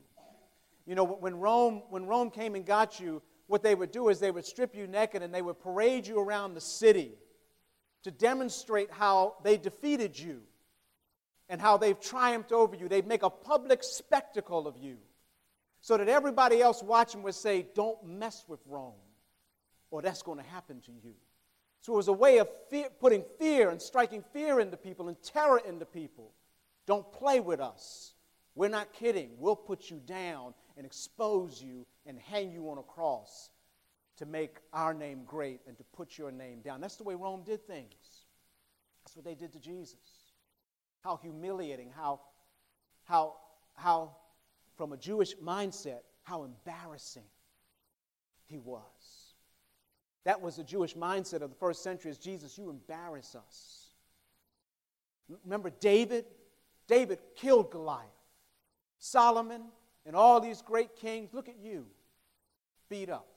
You 0.86 0.96
know, 0.96 1.04
when 1.04 1.36
Rome, 1.36 1.84
when 1.90 2.06
Rome 2.06 2.30
came 2.30 2.56
and 2.56 2.66
got 2.66 3.00
you, 3.00 3.22
what 3.48 3.62
they 3.62 3.76
would 3.76 3.92
do 3.92 4.10
is 4.10 4.20
they 4.20 4.32
would 4.32 4.46
strip 4.46 4.76
you 4.76 4.88
naked 4.88 5.22
and 5.22 5.34
they 5.34 5.42
would 5.42 5.60
parade 5.60 6.08
you 6.08 6.20
around 6.20 6.54
the 6.54 6.62
city 6.62 7.12
to 8.04 8.12
demonstrate 8.12 8.90
how 8.92 9.36
they 9.44 9.58
defeated 9.58 10.18
you 10.18 10.42
and 11.50 11.62
how 11.62 11.78
they've 11.78 12.00
triumphed 12.00 12.52
over 12.52 12.76
you. 12.76 12.88
They'd 12.88 13.08
make 13.08 13.24
a 13.24 13.30
public 13.30 13.84
spectacle 13.84 14.68
of 14.68 14.78
you 14.78 14.98
so 15.82 15.98
that 15.98 16.10
everybody 16.10 16.62
else 16.62 16.84
watching 16.84 17.24
would 17.24 17.36
say, 17.36 17.68
Don't 17.76 18.04
mess 18.06 18.44
with 18.48 18.60
Rome, 18.66 18.94
or 19.92 20.02
that's 20.02 20.22
going 20.22 20.40
to 20.40 20.50
happen 20.50 20.82
to 20.82 20.92
you. 20.92 21.14
So 21.82 21.94
it 21.94 21.98
was 21.98 22.08
a 22.08 22.14
way 22.14 22.40
of 22.40 22.50
fear, 22.70 22.88
putting 23.00 23.24
fear 23.40 23.70
and 23.70 23.82
striking 23.82 24.24
fear 24.34 24.60
into 24.60 24.78
people 24.78 25.08
and 25.08 25.22
terror 25.22 25.62
into 25.66 25.86
people. 25.86 26.32
Don't 26.86 27.10
play 27.12 27.40
with 27.40 27.60
us. 27.60 28.14
We're 28.56 28.70
not 28.70 28.92
kidding. 28.94 29.32
We'll 29.38 29.56
put 29.56 29.90
you 29.90 30.02
down 30.06 30.54
and 30.76 30.86
expose 30.86 31.62
you 31.62 31.86
and 32.06 32.20
hang 32.20 32.52
you 32.52 32.70
on 32.70 32.78
a 32.78 32.84
cross 32.84 33.52
to 34.18 34.26
make 34.26 34.58
our 34.74 34.94
name 34.94 35.22
great 35.26 35.62
and 35.68 35.78
to 35.78 35.84
put 35.96 36.18
your 36.18 36.32
name 36.32 36.62
down. 36.62 36.82
That's 36.82 36.96
the 36.96 37.04
way 37.04 37.16
Rome 37.16 37.44
did 37.46 37.66
things. 37.68 37.94
That's 39.04 39.16
what 39.16 39.26
they 39.26 39.36
did 39.36 39.54
to 39.54 39.60
Jesus. 39.60 39.96
How 41.08 41.16
humiliating, 41.24 41.90
how, 41.96 42.20
how, 43.06 43.36
how, 43.76 44.18
from 44.76 44.92
a 44.92 44.98
Jewish 44.98 45.38
mindset, 45.38 46.00
how 46.24 46.44
embarrassing 46.44 47.24
he 48.48 48.58
was. 48.58 48.82
That 50.26 50.42
was 50.42 50.58
the 50.58 50.66
Jewish 50.66 50.98
mindset 50.98 51.42
of 51.42 51.50
the 51.50 51.56
first 51.56 51.82
century 51.82 52.12
is 52.12 52.18
Jesus, 52.18 52.58
you 52.58 52.70
embarrass 52.70 53.36
us. 53.36 53.86
Remember 55.46 55.72
David? 55.80 56.26
David 56.90 57.20
killed 57.38 57.72
Goliath. 57.72 58.04
Solomon 59.00 59.62
and 60.06 60.14
all 60.14 60.42
these 60.42 60.62
great 60.62 60.98
kings, 60.98 61.30
look 61.32 61.48
at 61.48 61.58
you, 61.58 61.86
beat 62.90 63.10
up, 63.10 63.30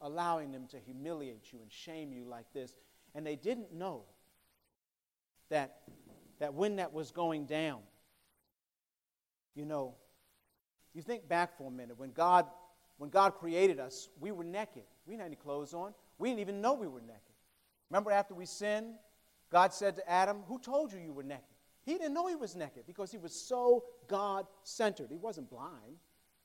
allowing 0.00 0.50
them 0.50 0.66
to 0.72 0.80
humiliate 0.80 1.52
you 1.52 1.60
and 1.62 1.70
shame 1.70 2.12
you 2.12 2.24
like 2.24 2.52
this. 2.52 2.74
And 3.14 3.24
they 3.24 3.36
didn't 3.36 3.72
know 3.72 4.02
that, 5.48 5.76
that 6.38 6.54
when 6.54 6.76
that 6.76 6.92
was 6.92 7.10
going 7.10 7.46
down, 7.46 7.80
you 9.54 9.64
know, 9.64 9.94
you 10.94 11.02
think 11.02 11.28
back 11.28 11.56
for 11.56 11.68
a 11.68 11.70
minute. 11.70 11.98
When 11.98 12.12
God, 12.12 12.46
when 12.96 13.10
God 13.10 13.34
created 13.34 13.78
us, 13.78 14.08
we 14.20 14.32
were 14.32 14.44
naked. 14.44 14.84
We 15.06 15.12
didn't 15.12 15.20
have 15.20 15.28
any 15.28 15.36
clothes 15.36 15.74
on. 15.74 15.94
We 16.18 16.28
didn't 16.28 16.40
even 16.40 16.60
know 16.60 16.74
we 16.74 16.86
were 16.86 17.00
naked. 17.00 17.22
Remember 17.90 18.10
after 18.10 18.34
we 18.34 18.46
sinned, 18.46 18.94
God 19.50 19.72
said 19.72 19.96
to 19.96 20.10
Adam, 20.10 20.42
Who 20.46 20.58
told 20.58 20.92
you 20.92 20.98
you 20.98 21.12
were 21.12 21.22
naked? 21.22 21.44
He 21.84 21.94
didn't 21.94 22.14
know 22.14 22.26
he 22.26 22.36
was 22.36 22.54
naked 22.54 22.84
because 22.86 23.10
he 23.10 23.18
was 23.18 23.32
so 23.32 23.84
God 24.08 24.46
centered. 24.62 25.08
He 25.10 25.16
wasn't 25.16 25.48
blind. 25.48 25.96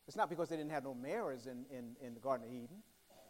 It's 0.08 0.15
not 0.15 0.29
because 0.29 0.49
they 0.49 0.56
didn't 0.56 0.71
have 0.71 0.84
no 0.84 0.93
mirrors 0.93 1.47
in, 1.47 1.65
in, 1.69 1.95
in 2.06 2.13
the 2.13 2.19
Garden 2.19 2.47
of 2.47 2.53
Eden. 2.53 2.77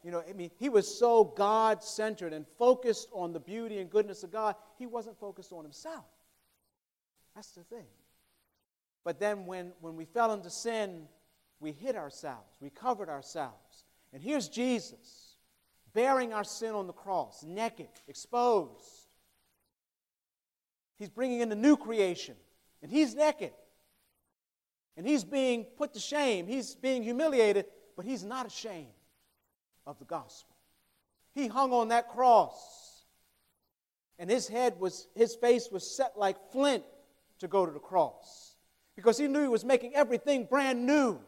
You 0.04 0.12
know, 0.12 0.24
I 0.28 0.34
mean, 0.34 0.52
he 0.60 0.70
was 0.70 1.00
so 1.00 1.24
God 1.24 1.82
centered 1.82 2.34
and 2.34 2.46
focused 2.60 3.08
on 3.14 3.32
the 3.32 3.40
beauty 3.40 3.80
and 3.80 3.90
goodness 3.90 4.24
of 4.24 4.32
God, 4.32 4.56
he 4.78 4.86
wasn't 4.86 5.18
focused 5.18 5.54
on 5.54 5.64
himself. 5.64 6.06
That's 7.36 7.52
the 7.52 7.64
thing. 7.64 7.88
But 9.04 9.20
then 9.20 9.46
when, 9.46 9.74
when 9.82 9.96
we 9.96 10.06
fell 10.06 10.34
into 10.34 10.50
sin, 10.50 11.08
we 11.60 11.72
hid 11.72 11.96
ourselves, 11.96 12.58
we 12.60 12.70
covered 12.70 13.10
ourselves. 13.10 13.86
And 14.14 14.22
here's 14.22 14.50
Jesus 14.50 15.36
bearing 15.94 16.34
our 16.34 16.44
sin 16.44 16.74
on 16.74 16.88
the 16.88 16.94
cross, 16.94 17.44
naked, 17.44 17.90
exposed 18.08 19.04
He's 20.98 21.10
bringing 21.10 21.42
in 21.42 21.52
a 21.52 21.56
new 21.56 21.76
creation, 21.76 22.36
and 22.82 22.92
he's 22.92 23.16
naked. 23.16 23.52
And 24.96 25.06
he's 25.06 25.24
being 25.24 25.66
put 25.78 25.94
to 25.96 26.00
shame. 26.00 26.48
He's 26.48 26.76
being 26.76 27.04
humiliated, 27.04 27.66
but 27.96 28.06
he's 28.06 28.24
not 28.24 28.46
ashamed 28.46 28.88
of 29.86 29.98
the 30.00 30.06
gospel. 30.06 30.56
He 31.34 31.48
hung 31.48 31.74
on 31.74 31.90
that 31.90 32.10
cross, 32.10 33.04
and 34.20 34.30
his 34.30 34.48
head 34.48 34.80
was, 34.80 35.08
his 35.16 35.36
face 35.36 35.70
was 35.72 35.90
set 35.90 36.18
like 36.18 36.38
flint 36.52 36.84
to 37.44 37.48
go 37.48 37.66
to 37.66 37.72
the 37.72 37.80
cross 37.80 38.56
because 38.96 39.18
he 39.18 39.28
knew 39.28 39.42
he 39.42 39.48
was 39.48 39.64
making 39.64 39.94
everything 39.96 40.46
brand 40.46 40.86
new. 40.86 41.20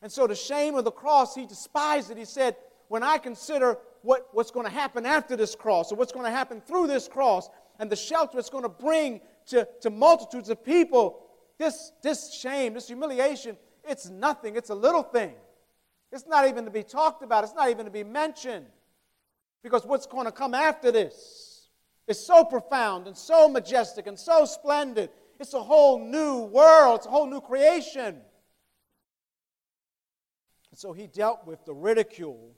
And 0.00 0.10
so, 0.10 0.26
the 0.26 0.34
shame 0.34 0.74
of 0.74 0.84
the 0.84 0.90
cross, 0.90 1.34
he 1.34 1.46
despised 1.46 2.10
it. 2.10 2.18
He 2.18 2.24
said, 2.24 2.56
When 2.88 3.02
I 3.02 3.18
consider 3.18 3.78
what, 4.02 4.28
what's 4.32 4.50
going 4.50 4.66
to 4.66 4.72
happen 4.72 5.06
after 5.06 5.36
this 5.36 5.54
cross 5.54 5.92
or 5.92 5.96
what's 5.96 6.12
going 6.12 6.24
to 6.24 6.30
happen 6.30 6.60
through 6.60 6.88
this 6.88 7.06
cross, 7.06 7.48
and 7.78 7.90
the 7.90 7.96
shelter 7.96 8.38
it's 8.38 8.50
going 8.50 8.64
to 8.64 8.68
bring 8.68 9.20
to, 9.46 9.66
to 9.80 9.90
multitudes 9.90 10.48
of 10.48 10.64
people, 10.64 11.20
this, 11.58 11.92
this 12.02 12.34
shame, 12.34 12.74
this 12.74 12.88
humiliation, 12.88 13.56
it's 13.84 14.08
nothing. 14.08 14.56
It's 14.56 14.70
a 14.70 14.74
little 14.74 15.02
thing. 15.02 15.34
It's 16.10 16.26
not 16.26 16.48
even 16.48 16.64
to 16.64 16.70
be 16.70 16.82
talked 16.82 17.22
about, 17.22 17.44
it's 17.44 17.54
not 17.54 17.70
even 17.70 17.84
to 17.86 17.90
be 17.90 18.04
mentioned. 18.04 18.66
Because 19.62 19.86
what's 19.86 20.06
going 20.06 20.26
to 20.26 20.32
come 20.32 20.54
after 20.54 20.90
this 20.90 21.51
is 22.06 22.24
so 22.24 22.44
profound 22.44 23.06
and 23.06 23.16
so 23.16 23.48
majestic 23.48 24.06
and 24.06 24.18
so 24.18 24.44
splendid. 24.44 25.10
It's 25.38 25.54
a 25.54 25.62
whole 25.62 25.98
new 25.98 26.42
world, 26.42 26.98
it's 26.98 27.06
a 27.06 27.10
whole 27.10 27.26
new 27.26 27.40
creation. 27.40 28.20
And 30.70 30.78
so 30.78 30.92
he 30.92 31.06
dealt 31.06 31.46
with 31.46 31.64
the 31.64 31.74
ridicule 31.74 32.56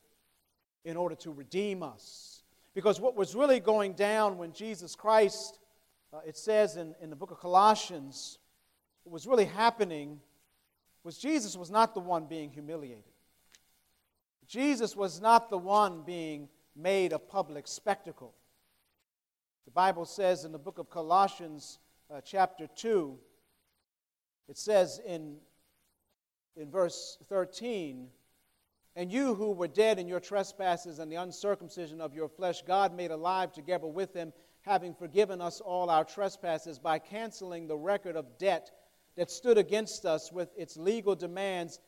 in 0.84 0.96
order 0.96 1.14
to 1.16 1.30
redeem 1.30 1.82
us. 1.82 2.42
Because 2.74 3.00
what 3.00 3.16
was 3.16 3.34
really 3.34 3.60
going 3.60 3.94
down 3.94 4.38
when 4.38 4.52
Jesus 4.52 4.94
Christ, 4.94 5.58
uh, 6.12 6.20
it 6.26 6.36
says 6.36 6.76
in, 6.76 6.94
in 7.00 7.10
the 7.10 7.16
book 7.16 7.30
of 7.30 7.38
Colossians, 7.38 8.38
what 9.04 9.12
was 9.12 9.26
really 9.26 9.44
happening 9.44 10.20
was 11.04 11.18
Jesus 11.18 11.56
was 11.56 11.70
not 11.70 11.94
the 11.94 12.00
one 12.00 12.26
being 12.26 12.50
humiliated. 12.50 13.04
Jesus 14.46 14.96
was 14.96 15.20
not 15.20 15.50
the 15.50 15.58
one 15.58 16.02
being 16.02 16.48
made 16.76 17.12
a 17.12 17.18
public 17.18 17.66
spectacle. 17.66 18.34
The 19.64 19.70
Bible 19.70 20.04
says 20.04 20.44
in 20.44 20.52
the 20.52 20.58
book 20.58 20.78
of 20.78 20.90
Colossians, 20.90 21.78
uh, 22.10 22.20
chapter 22.22 22.66
2, 22.66 23.18
it 24.48 24.58
says 24.58 25.00
in, 25.06 25.38
in 26.54 26.70
verse 26.70 27.16
13, 27.30 28.08
and 28.94 29.10
you 29.10 29.34
who 29.34 29.52
were 29.52 29.66
dead 29.66 29.98
in 29.98 30.06
your 30.06 30.20
trespasses 30.20 30.98
and 30.98 31.10
the 31.10 31.16
uncircumcision 31.16 32.00
of 32.00 32.14
your 32.14 32.28
flesh, 32.28 32.62
God 32.62 32.94
made 32.94 33.10
alive 33.10 33.52
together 33.52 33.86
with 33.86 34.14
him, 34.14 34.34
having 34.60 34.94
forgiven 34.94 35.40
us 35.40 35.62
all 35.62 35.88
our 35.88 36.04
trespasses 36.04 36.78
by 36.78 36.98
canceling 36.98 37.66
the 37.66 37.76
record 37.76 38.16
of 38.16 38.38
debt 38.38 38.70
that 39.16 39.30
stood 39.30 39.56
against 39.56 40.04
us 40.04 40.30
with 40.30 40.50
its 40.58 40.76
legal 40.76 41.14
demands. 41.14 41.80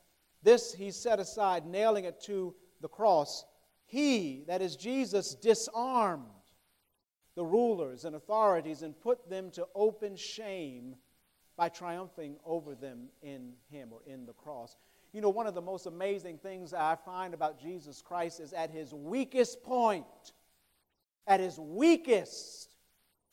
This 0.43 0.73
he 0.73 0.91
set 0.91 1.21
aside, 1.21 1.67
nailing 1.67 2.07
it 2.07 2.23
to 2.23 2.55
the 2.81 2.89
cross. 2.89 3.45
He, 3.85 4.45
that 4.47 4.63
is 4.63 4.77
Jesus, 4.77 5.35
disarmed 5.35 6.25
the 7.37 7.45
rulers 7.45 8.05
and 8.05 8.17
authorities 8.17 8.83
and 8.83 8.99
put 9.01 9.29
them 9.29 9.51
to 9.53 9.67
open 9.75 10.17
shame 10.17 10.97
by 11.57 11.69
triumphing 11.69 12.37
over 12.45 12.75
them 12.75 13.09
in 13.23 13.53
him 13.71 13.91
or 13.93 14.01
in 14.07 14.27
the 14.27 14.33
cross. 14.33 14.77
You 15.13 15.21
know, 15.21 15.31
one 15.31 15.47
of 15.47 15.55
the 15.55 15.63
most 15.63 15.87
amazing 15.87 16.39
things 16.39 16.75
I 16.75 16.97
find 16.97 17.35
about 17.35 17.61
Jesus 17.61 18.03
Christ 18.03 18.41
is 18.41 18.53
at 18.53 18.71
his 18.71 18.93
weakest 18.93 19.63
point, 19.63 20.05
at 21.27 21.41
his 21.41 21.59
weakest, 21.59 22.75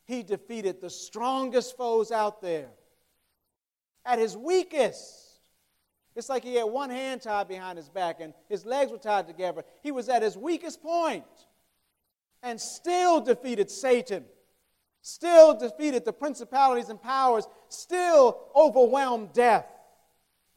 he 0.06 0.22
defeated 0.22 0.82
the 0.82 0.90
strongest 0.90 1.78
foes 1.78 2.12
out 2.12 2.42
there. 2.42 2.70
At 4.06 4.20
his 4.20 4.36
weakest, 4.36 5.40
it's 6.16 6.30
like 6.30 6.44
he 6.44 6.56
had 6.56 6.66
one 6.66 6.90
hand 6.90 7.22
tied 7.22 7.48
behind 7.48 7.78
his 7.78 7.90
back 7.90 8.20
and 8.20 8.34
his 8.50 8.66
legs 8.66 8.92
were 8.92 8.98
tied 8.98 9.28
together. 9.28 9.64
He 9.82 9.92
was 9.92 10.10
at 10.10 10.22
his 10.22 10.38
weakest 10.38 10.82
point 10.82 11.26
and 12.44 12.60
still 12.60 13.22
defeated 13.22 13.72
Satan, 13.72 14.26
still 15.02 15.58
defeated 15.58 16.06
the 16.06 16.14
principalities 16.14 16.90
and 16.90 17.02
powers, 17.02 17.48
still 17.70 18.50
overwhelmed 18.56 19.34
death 19.34 19.66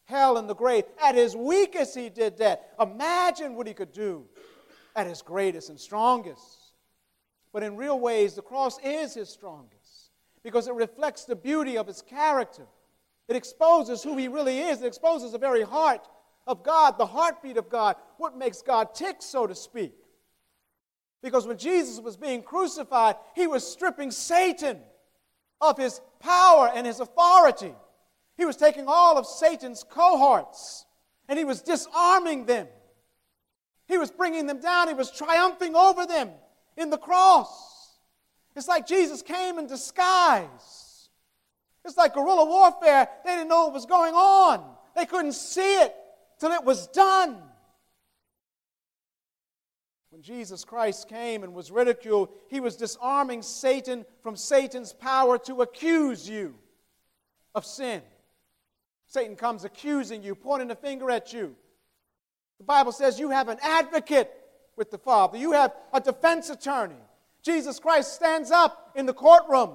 hell, 0.07 0.39
and 0.39 0.49
the 0.49 0.55
grave. 0.55 0.85
At 1.03 1.15
his 1.15 1.37
weakest, 1.37 1.95
he 1.95 2.09
did 2.09 2.39
that. 2.39 2.75
Imagine 2.81 3.55
what 3.55 3.67
he 3.67 3.75
could 3.75 3.93
do 3.93 4.25
at 4.95 5.07
his 5.07 5.21
greatest 5.21 5.69
and 5.69 5.79
strongest. 5.79 6.43
But 7.53 7.63
in 7.63 7.77
real 7.77 8.01
ways, 8.01 8.35
the 8.35 8.43
cross 8.43 8.79
is 8.83 9.15
his 9.15 9.29
strongest 9.29 10.11
because 10.43 10.69
it 10.69 10.75
reflects 10.75 11.25
the 11.25 11.37
beauty 11.37 11.77
of 11.77 11.87
his 11.87 12.03
character. 12.03 12.67
It 13.29 13.37
exposes 13.37 14.03
who 14.03 14.17
he 14.17 14.29
really 14.29 14.61
is, 14.61 14.81
it 14.81 14.87
exposes 14.87 15.33
the 15.33 15.39
very 15.39 15.63
heart 15.63 16.09
of 16.47 16.63
God, 16.63 16.97
the 16.97 17.07
heartbeat 17.07 17.57
of 17.57 17.69
God, 17.69 17.97
what 18.19 18.39
makes 18.39 18.63
God 18.63 18.95
tick, 18.95 19.17
so 19.19 19.47
to 19.47 19.55
speak. 19.55 19.93
Because 21.23 21.47
when 21.47 21.59
Jesus 21.59 22.01
was 22.01 22.17
being 22.17 22.43
crucified, 22.43 23.17
he 23.35 23.47
was 23.47 23.67
stripping 23.67 24.11
Satan 24.11 24.79
of 25.61 25.79
his 25.79 26.01
power 26.21 26.71
and 26.75 26.87
his 26.87 27.01
authority. 27.01 27.75
He 28.37 28.45
was 28.45 28.57
taking 28.57 28.85
all 28.87 29.17
of 29.17 29.27
Satan's 29.27 29.83
cohorts 29.83 30.85
and 31.29 31.39
he 31.39 31.45
was 31.45 31.63
disarming 31.63 32.47
them. 32.47 32.69
He 33.89 33.99
was 33.99 34.11
bringing 34.11 34.47
them 34.47 34.61
down. 34.61 34.89
He 34.89 34.95
was 34.95 35.11
triumphing 35.11 35.75
over 35.75 36.07
them 36.07 36.31
in 36.77 36.91
the 36.91 36.99
cross. 36.99 37.99
It's 38.55 38.69
like 38.69 38.87
Jesus 38.87 39.23
came 39.23 39.59
in 39.59 39.67
disguise. 39.67 41.09
It's 41.85 41.97
like 41.97 42.15
guerrilla 42.15 42.45
warfare. 42.45 43.09
They 43.25 43.33
didn't 43.33 43.49
know 43.49 43.65
what 43.65 43.75
was 43.75 43.87
going 43.87 44.15
on, 44.15 44.65
they 44.95 45.07
couldn't 45.07 45.33
see 45.33 45.81
it 45.81 45.95
till 46.39 46.53
it 46.53 46.65
was 46.65 46.89
done. 46.89 47.37
When 50.17 50.23
Jesus 50.23 50.65
Christ 50.65 51.11
came 51.11 51.45
and 51.45 51.53
was 51.53 51.71
ridiculed, 51.71 52.31
he 52.49 52.59
was 52.59 52.75
disarming 52.75 53.43
Satan 53.43 54.07
from 54.23 54.35
Satan's 54.35 54.95
power 54.95 55.37
to 55.41 55.61
accuse 55.61 56.27
you 56.27 56.55
of 57.55 57.67
sin. 57.67 58.01
Satan 59.07 59.37
comes 59.37 59.65
accusing 59.65 60.23
you, 60.23 60.35
pointing 60.35 60.71
a 60.71 60.75
finger 60.75 61.11
at 61.11 61.35
you. 61.35 61.55
The 62.57 62.65
Bible 62.65 62.93
says 62.93 63.21
you 63.21 63.29
have 63.29 63.51
an 63.51 63.59
advocate 63.61 64.33
with 64.75 64.91
the 64.91 64.97
Father, 64.97 65.37
you 65.37 65.53
have 65.53 65.75
a 65.93 66.01
defense 66.01 66.49
attorney. 66.49 67.03
Jesus 67.43 67.79
Christ 67.79 68.15
stands 68.15 68.51
up 68.51 68.93
in 68.97 69.05
the 69.05 69.13
courtroom 69.13 69.73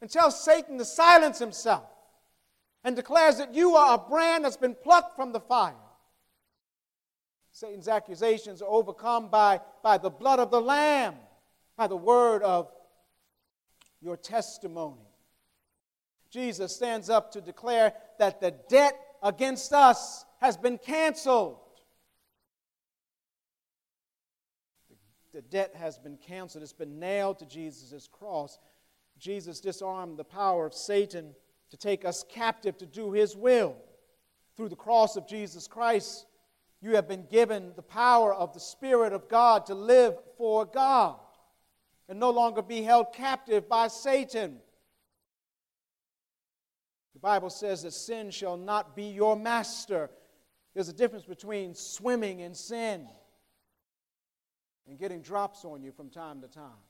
and 0.00 0.10
tells 0.10 0.42
Satan 0.42 0.76
to 0.78 0.84
silence 0.84 1.38
himself 1.38 1.84
and 2.82 2.96
declares 2.96 3.38
that 3.38 3.54
you 3.54 3.76
are 3.76 3.94
a 3.94 4.10
brand 4.10 4.44
that's 4.44 4.56
been 4.56 4.74
plucked 4.74 5.14
from 5.14 5.30
the 5.30 5.38
fire. 5.38 5.83
Satan's 7.54 7.86
accusations 7.86 8.62
are 8.62 8.68
overcome 8.68 9.28
by, 9.28 9.60
by 9.80 9.96
the 9.96 10.10
blood 10.10 10.40
of 10.40 10.50
the 10.50 10.60
Lamb, 10.60 11.14
by 11.76 11.86
the 11.86 11.96
word 11.96 12.42
of 12.42 12.68
your 14.00 14.16
testimony. 14.16 15.06
Jesus 16.30 16.74
stands 16.74 17.08
up 17.08 17.30
to 17.30 17.40
declare 17.40 17.92
that 18.18 18.40
the 18.40 18.50
debt 18.68 18.98
against 19.22 19.72
us 19.72 20.24
has 20.40 20.56
been 20.56 20.78
canceled. 20.78 21.58
The 25.32 25.42
debt 25.42 25.76
has 25.76 25.96
been 25.96 26.16
canceled, 26.16 26.64
it's 26.64 26.72
been 26.72 26.98
nailed 26.98 27.38
to 27.38 27.46
Jesus' 27.46 28.08
cross. 28.10 28.58
Jesus 29.16 29.60
disarmed 29.60 30.16
the 30.16 30.24
power 30.24 30.66
of 30.66 30.74
Satan 30.74 31.36
to 31.70 31.76
take 31.76 32.04
us 32.04 32.24
captive 32.28 32.76
to 32.78 32.86
do 32.86 33.12
his 33.12 33.36
will. 33.36 33.76
Through 34.56 34.70
the 34.70 34.76
cross 34.76 35.14
of 35.14 35.28
Jesus 35.28 35.68
Christ, 35.68 36.26
you 36.84 36.96
have 36.96 37.08
been 37.08 37.24
given 37.30 37.72
the 37.76 37.82
power 37.82 38.34
of 38.34 38.52
the 38.52 38.60
Spirit 38.60 39.14
of 39.14 39.26
God 39.26 39.64
to 39.66 39.74
live 39.74 40.18
for 40.36 40.66
God 40.66 41.16
and 42.10 42.20
no 42.20 42.28
longer 42.28 42.60
be 42.60 42.82
held 42.82 43.14
captive 43.14 43.66
by 43.70 43.88
Satan. 43.88 44.58
The 47.14 47.20
Bible 47.20 47.48
says 47.48 47.84
that 47.84 47.92
sin 47.92 48.30
shall 48.30 48.58
not 48.58 48.94
be 48.94 49.04
your 49.04 49.34
master. 49.34 50.10
There's 50.74 50.90
a 50.90 50.92
difference 50.92 51.24
between 51.24 51.74
swimming 51.74 52.40
in 52.40 52.54
sin 52.54 53.08
and 54.86 54.98
getting 54.98 55.22
drops 55.22 55.64
on 55.64 55.82
you 55.82 55.90
from 55.90 56.10
time 56.10 56.42
to 56.42 56.48
time. 56.48 56.84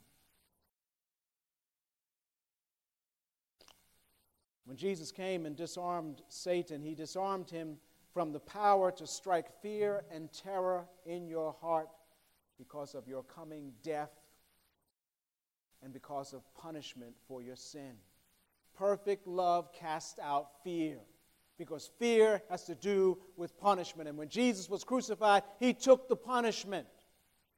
When 4.65 4.77
Jesus 4.77 5.13
came 5.13 5.47
and 5.47 5.55
disarmed 5.55 6.21
Satan, 6.27 6.83
he 6.83 6.97
disarmed 6.97 7.49
him 7.49 7.77
from 8.15 8.33
the 8.33 8.41
power 8.41 8.93
to 8.93 9.07
strike 9.09 9.47
fear 9.61 10.05
and 10.11 10.33
terror 10.33 10.87
in 11.05 11.27
your 11.27 11.55
heart 11.61 11.89
because 12.57 12.95
of 12.95 13.09
your 13.09 13.25
coming 13.25 13.73
death 13.83 14.13
and 15.83 15.93
because 15.93 16.33
of 16.33 16.43
punishment 16.55 17.13
for 17.27 17.43
your 17.43 17.57
sin. 17.57 17.95
Perfect 18.79 19.27
love 19.27 19.73
casts 19.73 20.19
out 20.23 20.63
fear 20.63 20.99
because 21.59 21.91
fear 21.99 22.41
has 22.49 22.65
to 22.65 22.77
do 22.77 23.19
with 23.37 23.59
punishment. 23.59 24.09
And 24.09 24.17
when 24.17 24.29
Jesus 24.29 24.71
was 24.71 24.85
crucified, 24.85 25.43
he 25.59 25.75
took 25.75 26.09
the 26.09 26.17
punishment, 26.17 26.87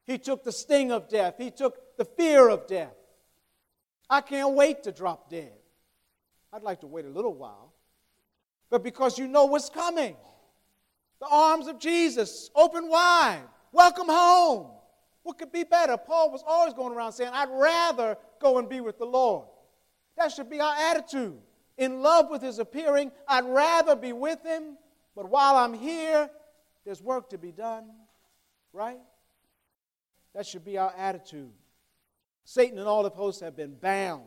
he 0.04 0.16
took 0.16 0.42
the 0.42 0.52
sting 0.52 0.90
of 0.90 1.08
death, 1.08 1.34
he 1.36 1.50
took 1.50 1.96
the 1.98 2.04
fear 2.06 2.48
of 2.48 2.66
death. 2.66 2.96
I 4.08 4.22
can't 4.22 4.54
wait 4.54 4.84
to 4.84 4.92
drop 4.92 5.28
dead. 5.28 5.52
I'd 6.50 6.62
like 6.62 6.80
to 6.80 6.86
wait 6.86 7.04
a 7.04 7.10
little 7.10 7.34
while, 7.34 7.74
but 8.70 8.82
because 8.82 9.18
you 9.18 9.28
know 9.28 9.44
what's 9.44 9.68
coming. 9.68 10.16
The 11.20 11.28
arms 11.28 11.66
of 11.66 11.78
Jesus 11.78 12.50
open 12.54 12.88
wide. 12.88 13.42
Welcome 13.72 14.08
home. 14.08 14.68
What 15.22 15.38
could 15.38 15.52
be 15.52 15.64
better? 15.64 15.96
Paul 15.96 16.30
was 16.30 16.44
always 16.46 16.72
going 16.72 16.92
around 16.92 17.12
saying, 17.12 17.30
I'd 17.32 17.50
rather 17.50 18.16
go 18.40 18.58
and 18.58 18.68
be 18.68 18.80
with 18.80 18.98
the 18.98 19.06
Lord. 19.06 19.46
That 20.16 20.32
should 20.32 20.48
be 20.48 20.60
our 20.60 20.74
attitude. 20.74 21.38
In 21.78 22.00
love 22.00 22.30
with 22.30 22.42
his 22.42 22.58
appearing, 22.58 23.10
I'd 23.28 23.44
rather 23.44 23.96
be 23.96 24.12
with 24.12 24.42
him, 24.42 24.78
but 25.14 25.28
while 25.28 25.56
I'm 25.56 25.74
here, 25.74 26.30
there's 26.84 27.02
work 27.02 27.30
to 27.30 27.38
be 27.38 27.52
done, 27.52 27.90
right? 28.72 29.00
That 30.34 30.46
should 30.46 30.64
be 30.64 30.78
our 30.78 30.94
attitude. 30.96 31.50
Satan 32.44 32.78
and 32.78 32.86
all 32.86 33.02
the 33.02 33.10
hosts 33.10 33.40
have 33.40 33.56
been 33.56 33.74
bound, 33.74 34.22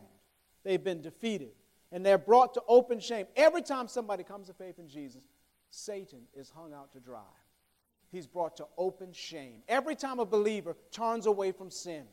they've 0.62 0.82
been 0.82 1.00
defeated 1.00 1.50
and 1.92 2.04
they're 2.04 2.18
brought 2.18 2.54
to 2.54 2.62
open 2.68 3.00
shame. 3.00 3.26
Every 3.36 3.62
time 3.62 3.88
somebody 3.88 4.22
comes 4.22 4.46
to 4.46 4.54
faith 4.54 4.78
in 4.78 4.88
Jesus, 4.88 5.22
Satan 5.70 6.22
is 6.34 6.50
hung 6.50 6.72
out 6.72 6.92
to 6.92 7.00
dry. 7.00 7.20
He's 8.10 8.26
brought 8.26 8.56
to 8.56 8.66
open 8.76 9.12
shame. 9.12 9.62
Every 9.68 9.94
time 9.94 10.18
a 10.18 10.26
believer 10.26 10.76
turns 10.90 11.26
away 11.26 11.52
from 11.52 11.70
sin, 11.70 12.04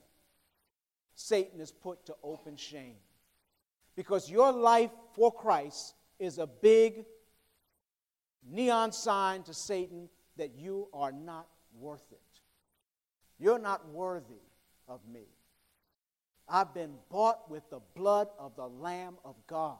Satan 1.16 1.60
is 1.60 1.72
put 1.72 2.06
to 2.06 2.16
open 2.24 2.56
shame. 2.56 2.98
Because 3.96 4.30
your 4.30 4.52
life 4.52 4.92
for 5.14 5.32
Christ 5.32 5.96
is 6.20 6.38
a 6.38 6.46
big 6.46 7.06
neon 8.48 8.92
sign 8.92 9.42
to 9.44 9.54
Satan 9.54 10.08
that 10.38 10.52
you 10.56 10.88
are 10.94 11.12
not 11.12 11.48
worth 11.80 12.12
it. 12.12 12.22
You're 13.40 13.60
not 13.60 13.90
worthy 13.90 14.42
of 14.88 15.02
me. 15.12 15.26
I've 16.48 16.74
been 16.74 16.94
bought 17.10 17.50
with 17.50 17.68
the 17.70 17.82
blood 17.96 18.28
of 18.40 18.56
the 18.56 18.68
Lamb 18.68 19.18
of 19.26 19.36
God. 19.48 19.78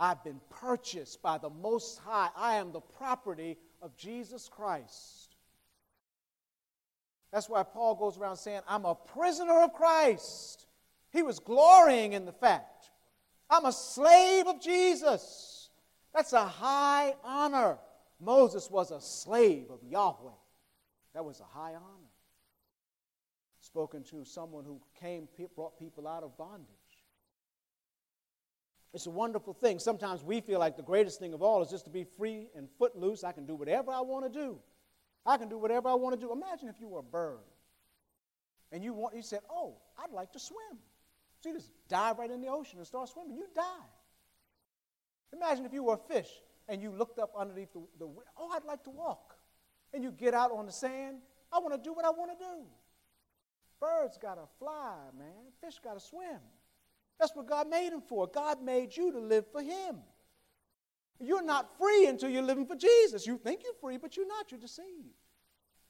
I've 0.00 0.24
been 0.24 0.40
purchased 0.48 1.22
by 1.22 1.38
the 1.38 1.50
Most 1.50 1.98
High. 1.98 2.30
I 2.36 2.56
am 2.56 2.72
the 2.72 2.80
property 2.80 3.58
of 3.82 3.96
Jesus 3.96 4.48
Christ. 4.48 5.36
That's 7.32 7.48
why 7.48 7.62
Paul 7.62 7.94
goes 7.94 8.18
around 8.18 8.36
saying, 8.36 8.62
I'm 8.66 8.86
a 8.86 8.94
prisoner 8.94 9.62
of 9.62 9.72
Christ. 9.74 10.66
He 11.12 11.22
was 11.22 11.38
glorying 11.38 12.14
in 12.14 12.24
the 12.24 12.32
fact. 12.32 12.90
I'm 13.48 13.66
a 13.66 13.72
slave 13.72 14.46
of 14.46 14.60
Jesus. 14.60 15.68
That's 16.14 16.32
a 16.32 16.44
high 16.44 17.14
honor. 17.22 17.78
Moses 18.20 18.68
was 18.70 18.90
a 18.90 19.00
slave 19.00 19.66
of 19.70 19.80
Yahweh. 19.88 20.32
That 21.14 21.24
was 21.24 21.40
a 21.40 21.44
high 21.44 21.74
honor 21.74 22.10
spoken 23.60 24.02
to 24.02 24.24
someone 24.24 24.64
who 24.64 24.80
came, 24.98 25.28
brought 25.54 25.78
people 25.78 26.08
out 26.08 26.22
of 26.22 26.36
bondage. 26.36 26.66
It's 28.92 29.06
a 29.06 29.10
wonderful 29.10 29.54
thing. 29.54 29.78
Sometimes 29.78 30.24
we 30.24 30.40
feel 30.40 30.58
like 30.58 30.76
the 30.76 30.82
greatest 30.82 31.20
thing 31.20 31.32
of 31.32 31.42
all 31.42 31.62
is 31.62 31.70
just 31.70 31.84
to 31.84 31.90
be 31.90 32.04
free 32.04 32.48
and 32.56 32.68
footloose. 32.78 33.22
I 33.22 33.32
can 33.32 33.46
do 33.46 33.54
whatever 33.54 33.92
I 33.92 34.00
want 34.00 34.32
to 34.32 34.38
do. 34.38 34.58
I 35.24 35.36
can 35.36 35.48
do 35.48 35.58
whatever 35.58 35.88
I 35.88 35.94
want 35.94 36.18
to 36.18 36.26
do. 36.26 36.32
Imagine 36.32 36.68
if 36.68 36.80
you 36.80 36.88
were 36.88 36.98
a 37.00 37.04
bird 37.04 37.38
and 38.72 38.82
you, 38.82 38.92
want, 38.92 39.14
you 39.14 39.22
said, 39.22 39.40
Oh, 39.48 39.76
I'd 39.96 40.10
like 40.10 40.32
to 40.32 40.40
swim. 40.40 40.78
So 41.40 41.50
you 41.50 41.54
just 41.54 41.70
dive 41.88 42.18
right 42.18 42.30
in 42.30 42.40
the 42.40 42.48
ocean 42.48 42.78
and 42.78 42.86
start 42.86 43.08
swimming. 43.08 43.36
You 43.36 43.46
die. 43.54 43.62
Imagine 45.32 45.64
if 45.64 45.72
you 45.72 45.84
were 45.84 45.94
a 45.94 46.12
fish 46.12 46.28
and 46.68 46.82
you 46.82 46.90
looked 46.90 47.18
up 47.18 47.32
underneath 47.38 47.72
the, 47.72 47.82
the 47.98 48.08
oh, 48.36 48.50
I'd 48.54 48.64
like 48.64 48.82
to 48.84 48.90
walk. 48.90 49.36
And 49.94 50.02
you 50.02 50.10
get 50.10 50.34
out 50.34 50.50
on 50.50 50.66
the 50.66 50.72
sand. 50.72 51.18
I 51.52 51.58
want 51.58 51.74
to 51.74 51.80
do 51.80 51.92
what 51.92 52.04
I 52.04 52.10
want 52.10 52.32
to 52.32 52.44
do. 52.44 52.64
Birds 53.80 54.18
got 54.18 54.34
to 54.34 54.46
fly, 54.58 54.96
man. 55.16 55.52
Fish 55.62 55.78
got 55.82 55.94
to 55.94 56.00
swim. 56.00 56.38
That's 57.20 57.36
what 57.36 57.46
God 57.46 57.68
made 57.68 57.92
him 57.92 58.00
for. 58.00 58.26
God 58.26 58.62
made 58.62 58.96
you 58.96 59.12
to 59.12 59.20
live 59.20 59.44
for 59.52 59.60
Him. 59.62 59.98
You're 61.20 61.44
not 61.44 61.76
free 61.78 62.06
until 62.06 62.30
you're 62.30 62.42
living 62.42 62.64
for 62.64 62.76
Jesus. 62.76 63.26
You 63.26 63.36
think 63.36 63.60
you're 63.62 63.74
free, 63.74 63.98
but 63.98 64.16
you're 64.16 64.26
not. 64.26 64.50
You're 64.50 64.60
deceived. 64.60 65.18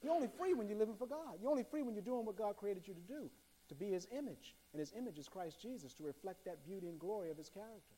You're 0.02 0.12
only 0.12 0.28
free 0.36 0.54
when 0.54 0.68
you're 0.68 0.78
living 0.78 0.96
for 0.96 1.06
God. 1.06 1.38
You're 1.40 1.52
only 1.52 1.62
free 1.62 1.82
when 1.82 1.94
you're 1.94 2.02
doing 2.02 2.26
what 2.26 2.36
God 2.36 2.56
created 2.56 2.88
you 2.88 2.94
to 2.94 3.00
do, 3.00 3.30
to 3.68 3.74
be 3.76 3.90
His 3.90 4.08
image. 4.10 4.56
And 4.72 4.80
His 4.80 4.92
image 4.98 5.18
is 5.18 5.28
Christ 5.28 5.62
Jesus, 5.62 5.94
to 5.94 6.02
reflect 6.02 6.44
that 6.46 6.64
beauty 6.64 6.88
and 6.88 6.98
glory 6.98 7.30
of 7.30 7.36
His 7.36 7.48
character. 7.48 7.94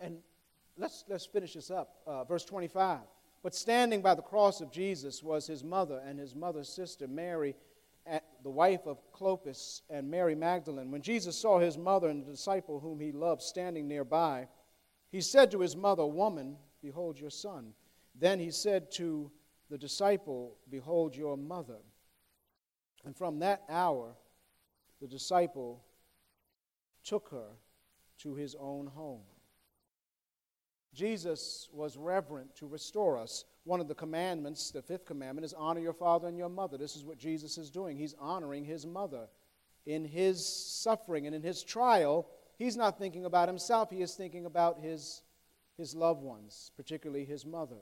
And 0.00 0.18
let's, 0.76 1.04
let's 1.08 1.26
finish 1.26 1.54
this 1.54 1.70
up. 1.70 1.98
Uh, 2.06 2.24
verse 2.24 2.44
25. 2.44 3.00
But 3.42 3.54
standing 3.54 4.02
by 4.02 4.14
the 4.14 4.22
cross 4.22 4.60
of 4.60 4.70
Jesus 4.70 5.22
was 5.22 5.46
his 5.46 5.64
mother 5.64 6.02
and 6.04 6.18
his 6.18 6.34
mother's 6.34 6.68
sister, 6.68 7.06
Mary, 7.08 7.54
the 8.42 8.50
wife 8.50 8.86
of 8.86 8.98
Clopas, 9.12 9.82
and 9.90 10.10
Mary 10.10 10.34
Magdalene. 10.34 10.90
When 10.90 11.02
Jesus 11.02 11.36
saw 11.36 11.58
his 11.58 11.76
mother 11.76 12.08
and 12.08 12.24
the 12.24 12.30
disciple 12.32 12.80
whom 12.80 13.00
he 13.00 13.12
loved 13.12 13.42
standing 13.42 13.86
nearby, 13.86 14.48
he 15.10 15.20
said 15.20 15.50
to 15.50 15.60
his 15.60 15.76
mother, 15.76 16.06
Woman, 16.06 16.56
behold 16.82 17.18
your 17.18 17.30
son. 17.30 17.72
Then 18.14 18.38
he 18.38 18.50
said 18.50 18.90
to 18.92 19.30
the 19.68 19.78
disciple, 19.78 20.56
Behold 20.70 21.16
your 21.16 21.36
mother. 21.36 21.78
And 23.04 23.16
from 23.16 23.38
that 23.40 23.62
hour, 23.68 24.14
the 25.00 25.06
disciple 25.06 25.84
took 27.04 27.28
her 27.30 27.48
to 28.18 28.34
his 28.34 28.54
own 28.58 28.86
home. 28.86 29.22
Jesus 30.94 31.68
was 31.72 31.96
reverent 31.96 32.54
to 32.56 32.66
restore 32.66 33.16
us. 33.16 33.44
One 33.64 33.80
of 33.80 33.88
the 33.88 33.94
commandments, 33.94 34.70
the 34.70 34.82
fifth 34.82 35.04
commandment, 35.04 35.44
is 35.44 35.54
honor 35.54 35.80
your 35.80 35.92
father 35.92 36.26
and 36.26 36.36
your 36.36 36.48
mother. 36.48 36.76
This 36.76 36.96
is 36.96 37.04
what 37.04 37.18
Jesus 37.18 37.58
is 37.58 37.70
doing. 37.70 37.96
He's 37.96 38.14
honoring 38.18 38.64
his 38.64 38.86
mother. 38.86 39.28
In 39.86 40.04
his 40.04 40.44
suffering 40.46 41.26
and 41.26 41.34
in 41.34 41.42
his 41.42 41.62
trial, 41.62 42.28
he's 42.58 42.76
not 42.76 42.98
thinking 42.98 43.24
about 43.24 43.48
himself, 43.48 43.90
he 43.90 44.02
is 44.02 44.14
thinking 44.14 44.46
about 44.46 44.80
his, 44.80 45.22
his 45.76 45.94
loved 45.94 46.22
ones, 46.22 46.72
particularly 46.76 47.24
his 47.24 47.46
mother. 47.46 47.80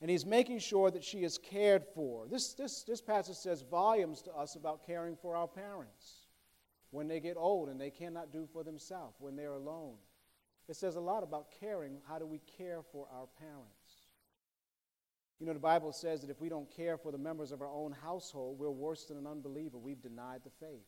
And 0.00 0.10
he's 0.10 0.26
making 0.26 0.58
sure 0.58 0.90
that 0.90 1.04
she 1.04 1.22
is 1.24 1.38
cared 1.38 1.84
for. 1.94 2.26
This, 2.26 2.54
this, 2.54 2.82
this 2.82 3.00
passage 3.00 3.36
says 3.36 3.62
volumes 3.62 4.20
to 4.22 4.34
us 4.34 4.56
about 4.56 4.84
caring 4.84 5.16
for 5.16 5.36
our 5.36 5.48
parents 5.48 6.26
when 6.90 7.08
they 7.08 7.20
get 7.20 7.36
old 7.36 7.68
and 7.68 7.80
they 7.80 7.90
cannot 7.90 8.32
do 8.32 8.46
for 8.52 8.62
themselves, 8.62 9.16
when 9.18 9.36
they're 9.36 9.52
alone. 9.52 9.94
It 10.68 10.76
says 10.76 10.96
a 10.96 11.00
lot 11.00 11.22
about 11.22 11.48
caring. 11.60 11.98
How 12.08 12.18
do 12.18 12.26
we 12.26 12.40
care 12.58 12.80
for 12.90 13.06
our 13.12 13.26
parents? 13.38 14.08
You 15.38 15.46
know, 15.46 15.52
the 15.52 15.58
Bible 15.58 15.92
says 15.92 16.22
that 16.22 16.30
if 16.30 16.40
we 16.40 16.48
don't 16.48 16.70
care 16.74 16.96
for 16.96 17.12
the 17.12 17.18
members 17.18 17.52
of 17.52 17.60
our 17.60 17.68
own 17.68 17.92
household, 17.92 18.58
we're 18.58 18.70
worse 18.70 19.04
than 19.04 19.18
an 19.18 19.26
unbeliever. 19.26 19.78
We've 19.78 20.00
denied 20.00 20.40
the 20.44 20.50
faith. 20.64 20.86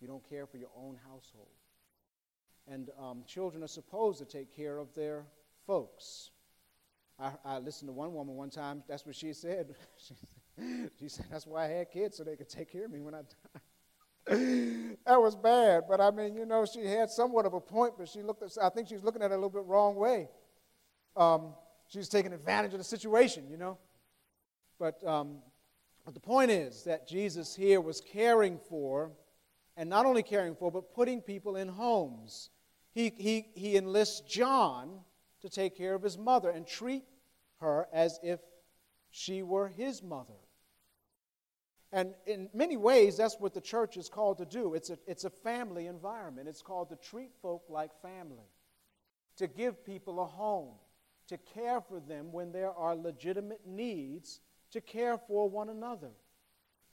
You 0.00 0.06
don't 0.06 0.28
care 0.28 0.46
for 0.46 0.58
your 0.58 0.68
own 0.76 0.98
household. 1.08 1.48
And 2.68 2.90
um, 3.00 3.24
children 3.26 3.62
are 3.62 3.68
supposed 3.68 4.18
to 4.18 4.24
take 4.24 4.54
care 4.54 4.78
of 4.78 4.94
their 4.94 5.24
folks. 5.66 6.30
I, 7.18 7.32
I, 7.44 7.58
listened 7.58 7.88
to 7.88 7.92
one 7.92 8.12
woman 8.12 8.34
one 8.34 8.50
time, 8.50 8.82
that's 8.88 9.06
what 9.06 9.14
she 9.14 9.32
said. 9.32 9.74
she 10.98 11.08
said 11.08 11.26
That's 11.30 11.46
why 11.46 11.64
I 11.64 11.68
had 11.68 11.90
kids, 11.90 12.16
so 12.16 12.24
they 12.24 12.36
could 12.36 12.48
take 12.48 12.72
care 12.72 12.84
of 12.84 12.90
me 12.90 13.00
when 13.00 13.14
I 13.14 13.18
died. 13.18 13.62
That 14.26 15.20
was 15.20 15.36
bad, 15.36 15.84
but 15.88 16.00
I 16.00 16.10
mean, 16.10 16.34
you 16.34 16.46
know, 16.46 16.64
she 16.64 16.86
had 16.86 17.10
somewhat 17.10 17.44
of 17.44 17.54
a 17.54 17.60
point, 17.60 17.94
but 17.98 18.08
she 18.08 18.22
looked 18.22 18.42
at, 18.42 18.56
I 18.62 18.70
think 18.70 18.88
she 18.88 18.94
was 18.94 19.04
looking 19.04 19.22
at 19.22 19.30
it 19.30 19.34
a 19.34 19.36
little 19.36 19.50
bit 19.50 19.64
wrong 19.64 19.96
way. 19.96 20.28
Um, 21.16 21.54
taking 22.10 22.32
advantage 22.32 22.72
of 22.72 22.78
the 22.78 22.84
situation, 22.84 23.44
you 23.50 23.56
know. 23.56 23.78
But, 24.78 25.04
um, 25.06 25.36
but 26.04 26.14
the 26.14 26.20
point 26.20 26.50
is 26.50 26.84
that 26.84 27.06
Jesus 27.06 27.54
here 27.54 27.80
was 27.80 28.00
caring 28.00 28.58
for, 28.68 29.12
and 29.76 29.88
not 29.88 30.06
only 30.06 30.22
caring 30.22 30.54
for, 30.54 30.72
but 30.72 30.94
putting 30.94 31.20
people 31.20 31.56
in 31.56 31.68
homes. 31.68 32.50
He, 32.92 33.12
he, 33.16 33.46
he 33.54 33.76
enlists 33.76 34.20
John 34.20 35.00
to 35.42 35.48
take 35.48 35.76
care 35.76 35.94
of 35.94 36.02
his 36.02 36.16
mother 36.16 36.50
and 36.50 36.66
treat 36.66 37.04
her 37.60 37.88
as 37.92 38.18
if 38.22 38.40
she 39.10 39.42
were 39.42 39.68
his 39.68 40.02
mother. 40.02 40.34
And 41.94 42.12
in 42.26 42.50
many 42.52 42.76
ways, 42.76 43.16
that's 43.16 43.38
what 43.38 43.54
the 43.54 43.60
church 43.60 43.96
is 43.96 44.08
called 44.08 44.38
to 44.38 44.44
do. 44.44 44.74
It's 44.74 44.90
a, 44.90 44.98
it's 45.06 45.22
a 45.22 45.30
family 45.30 45.86
environment. 45.86 46.48
It's 46.48 46.60
called 46.60 46.88
to 46.88 46.96
treat 46.96 47.30
folk 47.40 47.62
like 47.68 47.92
family, 48.02 48.48
to 49.36 49.46
give 49.46 49.86
people 49.86 50.18
a 50.20 50.24
home, 50.24 50.74
to 51.28 51.38
care 51.38 51.80
for 51.80 52.00
them 52.00 52.32
when 52.32 52.50
there 52.50 52.72
are 52.72 52.96
legitimate 52.96 53.60
needs, 53.64 54.40
to 54.72 54.80
care 54.80 55.16
for 55.16 55.48
one 55.48 55.68
another, 55.68 56.10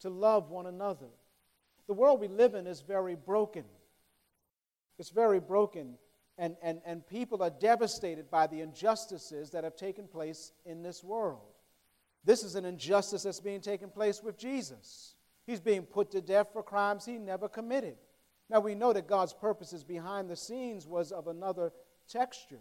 to 0.02 0.12
love 0.12 0.52
one 0.52 0.68
another. 0.68 1.10
The 1.88 1.96
world 1.96 2.20
we 2.20 2.28
live 2.28 2.54
in 2.54 2.68
is 2.68 2.82
very 2.82 3.16
broken. 3.16 3.64
It's 5.00 5.10
very 5.10 5.40
broken, 5.40 5.96
and, 6.38 6.56
and, 6.62 6.80
and 6.86 7.08
people 7.08 7.42
are 7.42 7.50
devastated 7.50 8.30
by 8.30 8.46
the 8.46 8.62
injustices 8.62 9.50
that 9.50 9.64
have 9.64 9.76
taken 9.76 10.08
place 10.08 10.52
in 10.64 10.84
this 10.84 11.04
world. 11.04 11.51
This 12.24 12.44
is 12.44 12.56
an 12.56 12.66
injustice 12.66 13.24
that's 13.24 13.40
being 13.40 13.62
taken 13.62 13.90
place 13.90 14.22
with 14.22 14.38
Jesus. 14.38 15.16
He's 15.46 15.60
being 15.60 15.84
put 15.84 16.12
to 16.12 16.22
death 16.22 16.48
for 16.54 16.62
crimes 16.62 17.06
he 17.06 17.18
never 17.18 17.50
committed. 17.50 17.96
Now, 18.50 18.60
we 18.60 18.76
know 18.76 18.94
that 18.94 19.08
God's 19.08 19.34
purposes 19.34 19.84
behind 19.84 20.30
the 20.30 20.36
scenes 20.36 20.86
was 20.86 21.12
of 21.12 21.28
another 21.28 21.72
texture. 22.08 22.60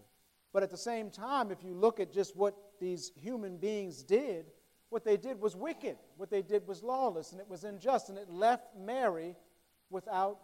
But 0.53 0.63
at 0.63 0.69
the 0.69 0.77
same 0.77 1.09
time, 1.09 1.51
if 1.51 1.63
you 1.63 1.73
look 1.73 1.99
at 1.99 2.11
just 2.11 2.35
what 2.35 2.55
these 2.79 3.11
human 3.15 3.57
beings 3.57 4.03
did, 4.03 4.45
what 4.89 5.05
they 5.05 5.17
did 5.17 5.39
was 5.39 5.55
wicked. 5.55 5.97
What 6.17 6.29
they 6.29 6.41
did 6.41 6.67
was 6.67 6.83
lawless, 6.83 7.31
and 7.31 7.39
it 7.39 7.47
was 7.47 7.63
unjust, 7.63 8.09
and 8.09 8.17
it 8.17 8.29
left 8.29 8.75
Mary 8.77 9.35
without 9.89 10.39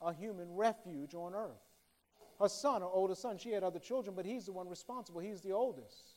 a 0.00 0.12
human 0.12 0.54
refuge 0.54 1.14
on 1.14 1.34
earth. 1.34 1.62
Her 2.40 2.48
son, 2.48 2.82
her 2.82 2.88
oldest 2.88 3.22
son, 3.22 3.38
she 3.38 3.50
had 3.50 3.62
other 3.62 3.78
children, 3.78 4.14
but 4.16 4.26
he's 4.26 4.46
the 4.46 4.52
one 4.52 4.68
responsible. 4.68 5.20
He's 5.20 5.40
the 5.40 5.52
oldest. 5.52 6.15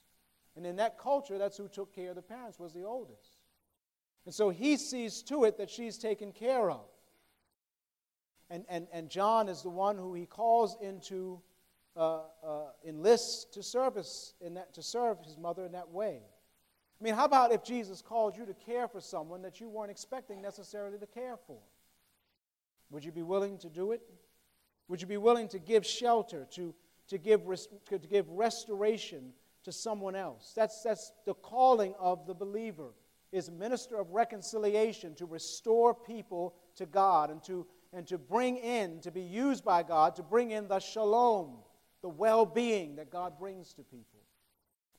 And 0.59 0.65
in 0.65 0.75
that 0.75 0.97
culture, 0.97 1.37
that's 1.37 1.55
who 1.55 1.69
took 1.69 1.95
care 1.95 2.09
of 2.09 2.17
the 2.17 2.21
parents, 2.21 2.59
was 2.59 2.73
the 2.73 2.83
oldest. 2.83 3.37
And 4.25 4.35
so 4.35 4.49
he 4.49 4.75
sees 4.75 5.23
to 5.23 5.45
it 5.45 5.57
that 5.57 5.69
she's 5.69 5.97
taken 5.97 6.33
care 6.33 6.69
of. 6.69 6.83
And, 8.49 8.65
and, 8.67 8.85
and 8.91 9.09
John 9.09 9.47
is 9.47 9.61
the 9.61 9.69
one 9.69 9.95
who 9.95 10.13
he 10.13 10.25
calls 10.25 10.75
into 10.81 11.39
uh, 11.95 12.23
uh, 12.45 12.61
enlists 12.85 13.45
to 13.53 13.63
service 13.63 14.33
in 14.41 14.55
that, 14.55 14.73
to 14.73 14.83
serve 14.83 15.19
his 15.23 15.37
mother 15.37 15.65
in 15.65 15.71
that 15.71 15.91
way. 15.91 16.23
I 16.99 17.03
mean, 17.05 17.13
how 17.13 17.23
about 17.23 17.53
if 17.53 17.63
Jesus 17.63 18.01
called 18.01 18.35
you 18.35 18.45
to 18.45 18.53
care 18.53 18.89
for 18.89 18.99
someone 18.99 19.41
that 19.43 19.61
you 19.61 19.69
weren't 19.69 19.91
expecting 19.91 20.41
necessarily 20.41 20.97
to 20.97 21.07
care 21.07 21.37
for? 21.47 21.61
Would 22.89 23.05
you 23.05 23.13
be 23.13 23.23
willing 23.23 23.59
to 23.59 23.69
do 23.69 23.93
it? 23.93 24.01
Would 24.89 24.99
you 24.99 25.07
be 25.07 25.15
willing 25.15 25.47
to 25.47 25.57
give 25.57 25.85
shelter, 25.85 26.45
to, 26.51 26.75
to, 27.07 27.17
give, 27.17 27.43
to 27.85 27.97
give 27.97 28.29
restoration 28.29 29.31
to 29.69 29.77
someone 29.77 30.15
else? 30.15 30.51
That's, 30.55 30.81
that's 30.81 31.13
the 31.25 31.35
calling 31.35 31.93
of 31.99 32.25
the 32.25 32.33
believer, 32.33 32.89
is 33.31 33.51
minister 33.51 33.99
of 33.99 34.09
reconciliation, 34.11 35.13
to 35.15 35.25
restore 35.25 35.93
people 35.93 36.55
to 36.75 36.87
God 36.87 37.29
and 37.29 37.43
to, 37.43 37.67
and 37.93 38.07
to 38.07 38.17
bring 38.17 38.57
in, 38.57 38.99
to 39.01 39.11
be 39.11 39.21
used 39.21 39.63
by 39.63 39.83
God, 39.83 40.15
to 40.15 40.23
bring 40.23 40.51
in 40.51 40.67
the 40.67 40.79
shalom, 40.79 41.57
the 42.01 42.09
well 42.09 42.45
being 42.45 42.95
that 42.95 43.11
God 43.11 43.37
brings 43.37 43.73
to 43.73 43.83
people. 43.83 44.19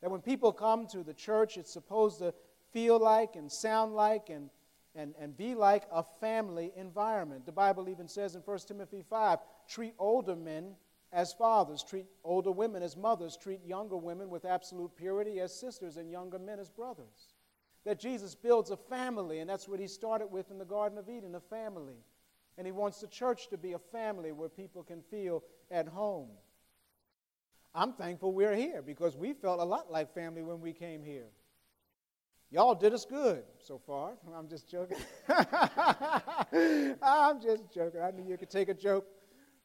That 0.02 0.10
when 0.10 0.20
people 0.20 0.52
come 0.52 0.86
to 0.88 1.02
the 1.02 1.14
church, 1.14 1.56
it's 1.56 1.72
supposed 1.72 2.20
to 2.20 2.32
feel 2.72 2.98
like 2.98 3.34
and 3.34 3.50
sound 3.50 3.94
like 3.94 4.30
and, 4.30 4.50
and, 4.94 5.14
and 5.20 5.36
be 5.36 5.56
like 5.56 5.82
a 5.92 6.04
family 6.20 6.70
environment. 6.76 7.44
The 7.44 7.52
Bible 7.52 7.88
even 7.88 8.06
says 8.06 8.36
in 8.36 8.42
1 8.42 8.58
Timothy 8.68 9.02
5 9.10 9.38
treat 9.68 9.94
older 9.98 10.36
men 10.36 10.76
as 11.12 11.32
fathers, 11.32 11.82
treat 11.82 12.06
older 12.22 12.52
women 12.52 12.82
as 12.82 12.96
mothers, 12.96 13.36
treat 13.36 13.64
younger 13.64 13.96
women 13.96 14.30
with 14.30 14.44
absolute 14.44 14.94
purity 14.96 15.40
as 15.40 15.58
sisters, 15.58 15.96
and 15.96 16.10
younger 16.10 16.38
men 16.38 16.60
as 16.60 16.70
brothers. 16.70 17.34
That 17.84 17.98
Jesus 17.98 18.34
builds 18.34 18.70
a 18.70 18.76
family, 18.76 19.40
and 19.40 19.50
that's 19.50 19.66
what 19.66 19.80
he 19.80 19.88
started 19.88 20.26
with 20.28 20.50
in 20.50 20.58
the 20.58 20.64
Garden 20.64 20.98
of 20.98 21.08
Eden 21.08 21.34
a 21.34 21.40
family. 21.40 22.04
And 22.58 22.66
he 22.66 22.72
wants 22.72 23.00
the 23.00 23.08
church 23.08 23.48
to 23.48 23.56
be 23.56 23.72
a 23.72 23.78
family 23.78 24.32
where 24.32 24.48
people 24.48 24.82
can 24.82 25.02
feel 25.02 25.42
at 25.70 25.88
home. 25.88 26.28
I'm 27.74 27.92
thankful 27.94 28.32
we're 28.32 28.54
here 28.54 28.82
because 28.82 29.16
we 29.16 29.32
felt 29.32 29.60
a 29.60 29.64
lot 29.64 29.90
like 29.90 30.12
family 30.12 30.42
when 30.42 30.60
we 30.60 30.72
came 30.72 31.02
here. 31.02 31.28
Y'all 32.52 32.74
did 32.74 32.92
us 32.92 33.04
good 33.04 33.44
so 33.58 33.78
far. 33.78 34.14
I'm 34.36 34.48
just 34.48 34.68
joking. 34.68 34.98
I'm 37.02 37.40
just 37.40 37.72
joking. 37.72 38.00
I 38.00 38.10
knew 38.10 38.28
you 38.28 38.36
could 38.36 38.50
take 38.50 38.68
a 38.68 38.74
joke. 38.74 39.06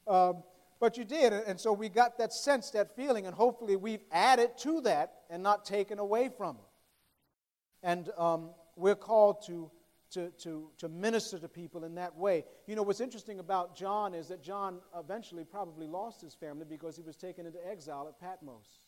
Um, 0.07 0.43
but 0.79 0.97
you 0.97 1.03
did. 1.03 1.33
And 1.33 1.59
so 1.59 1.73
we 1.73 1.89
got 1.89 2.17
that 2.17 2.33
sense, 2.33 2.71
that 2.71 2.95
feeling, 2.95 3.25
and 3.25 3.35
hopefully 3.35 3.75
we've 3.75 4.03
added 4.11 4.51
to 4.59 4.81
that 4.81 5.13
and 5.29 5.41
not 5.41 5.65
taken 5.65 5.99
away 5.99 6.29
from 6.35 6.57
it. 6.57 7.87
And 7.87 8.09
um, 8.17 8.51
we're 8.75 8.95
called 8.95 9.45
to 9.47 9.71
to, 10.11 10.31
to, 10.43 10.69
to 10.77 10.87
minister 10.87 11.37
to 11.39 11.49
people 11.49 11.83
in 11.83 11.95
that 11.95 12.15
way. 12.15 12.45
You 12.67 12.75
know, 12.75 12.83
what's 12.83 13.01
interesting 13.01 13.39
about 13.39 13.75
John 13.75 14.13
is 14.13 14.29
that 14.29 14.41
John 14.41 14.79
eventually 14.97 15.43
probably 15.43 15.87
lost 15.87 16.21
his 16.21 16.33
family 16.33 16.65
because 16.69 16.95
he 16.95 17.01
was 17.01 17.17
taken 17.17 17.45
into 17.45 17.59
exile 17.67 18.07
at 18.07 18.19
Patmos. 18.19 18.79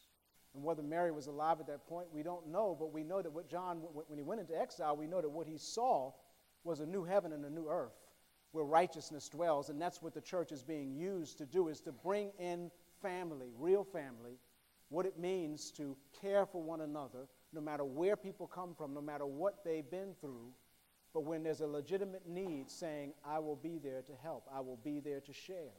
And 0.56 0.64
whether 0.64 0.82
Mary 0.82 1.12
was 1.12 1.28
alive 1.28 1.60
at 1.60 1.68
that 1.68 1.86
point, 1.86 2.08
we 2.14 2.24
don't 2.24 2.48
know, 2.48 2.78
but 2.80 2.94
we 2.94 3.04
know 3.04 3.22
that 3.22 3.32
what 3.32 3.50
John, 3.50 3.80
when 4.08 4.18
he 4.18 4.24
went 4.24 4.40
into 4.40 4.58
exile, 4.58 4.96
we 4.96 5.06
know 5.06 5.20
that 5.20 5.30
what 5.30 5.48
he 5.48 5.58
saw 5.58 6.14
was 6.64 6.80
a 6.80 6.86
new 6.86 7.04
heaven 7.04 7.34
and 7.34 7.44
a 7.44 7.50
new 7.50 7.68
earth 7.70 8.07
where 8.58 8.66
righteousness 8.66 9.30
dwells. 9.30 9.70
And 9.70 9.80
that's 9.80 10.02
what 10.02 10.16
the 10.16 10.22
church 10.22 10.52
is 10.52 10.64
being 10.64 10.96
used 10.96 11.38
to 11.38 11.46
do, 11.46 11.68
is 11.68 11.80
to 11.82 11.92
bring 11.92 12.32
in 12.40 12.72
family, 13.04 13.52
real 13.60 13.84
family, 13.84 14.40
what 14.90 15.06
it 15.06 15.20
means 15.20 15.72
to 15.74 15.96
care 16.20 16.48
for 16.48 16.62
one 16.62 16.82
another, 16.82 17.28
no 17.54 17.62
matter 17.62 17.86
where 17.86 18.16
people 18.16 18.48
come 18.48 18.74
from, 18.74 18.96
no 18.96 19.02
matter 19.02 19.28
what 19.28 19.64
they've 19.64 19.90
been 19.92 20.16
through, 20.20 20.52
but 21.14 21.24
when 21.24 21.44
there's 21.44 21.62
a 21.62 21.68
legitimate 21.68 22.28
need, 22.28 22.72
saying, 22.72 23.14
I 23.24 23.38
will 23.38 23.56
be 23.56 23.78
there 23.78 24.02
to 24.02 24.14
help, 24.24 24.48
I 24.52 24.60
will 24.62 24.80
be 24.84 25.00
there 25.00 25.20
to 25.22 25.34
share. 25.34 25.76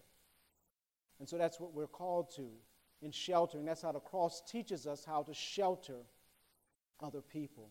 And 1.18 1.29
so 1.29 1.37
that's 1.37 1.59
what 1.59 1.74
we're 1.74 1.89
called 1.89 2.33
to 2.37 2.49
in 3.03 3.11
sheltering. 3.11 3.64
That's 3.64 3.83
how 3.83 3.93
the 3.93 4.01
cross 4.01 4.41
teaches 4.49 4.87
us 4.87 5.05
how 5.05 5.24
to 5.24 5.35
shelter 5.35 5.99
other 7.01 7.20
people. 7.20 7.70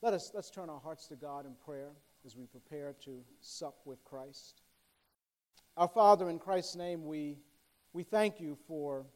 Let 0.00 0.14
us 0.14 0.30
let's 0.32 0.50
turn 0.50 0.70
our 0.70 0.78
hearts 0.78 1.08
to 1.08 1.16
God 1.16 1.46
in 1.46 1.54
prayer 1.64 1.90
as 2.26 2.36
we 2.36 2.46
prepare 2.46 2.92
to 3.04 3.20
sup 3.40 3.76
with 3.84 4.04
Christ. 4.04 4.62
Our 5.76 5.86
Father, 5.86 6.28
in 6.28 6.40
Christ's 6.40 6.74
name, 6.74 7.06
we, 7.06 7.38
we 7.92 8.02
thank 8.02 8.40
you 8.40 8.58
for 8.66 9.06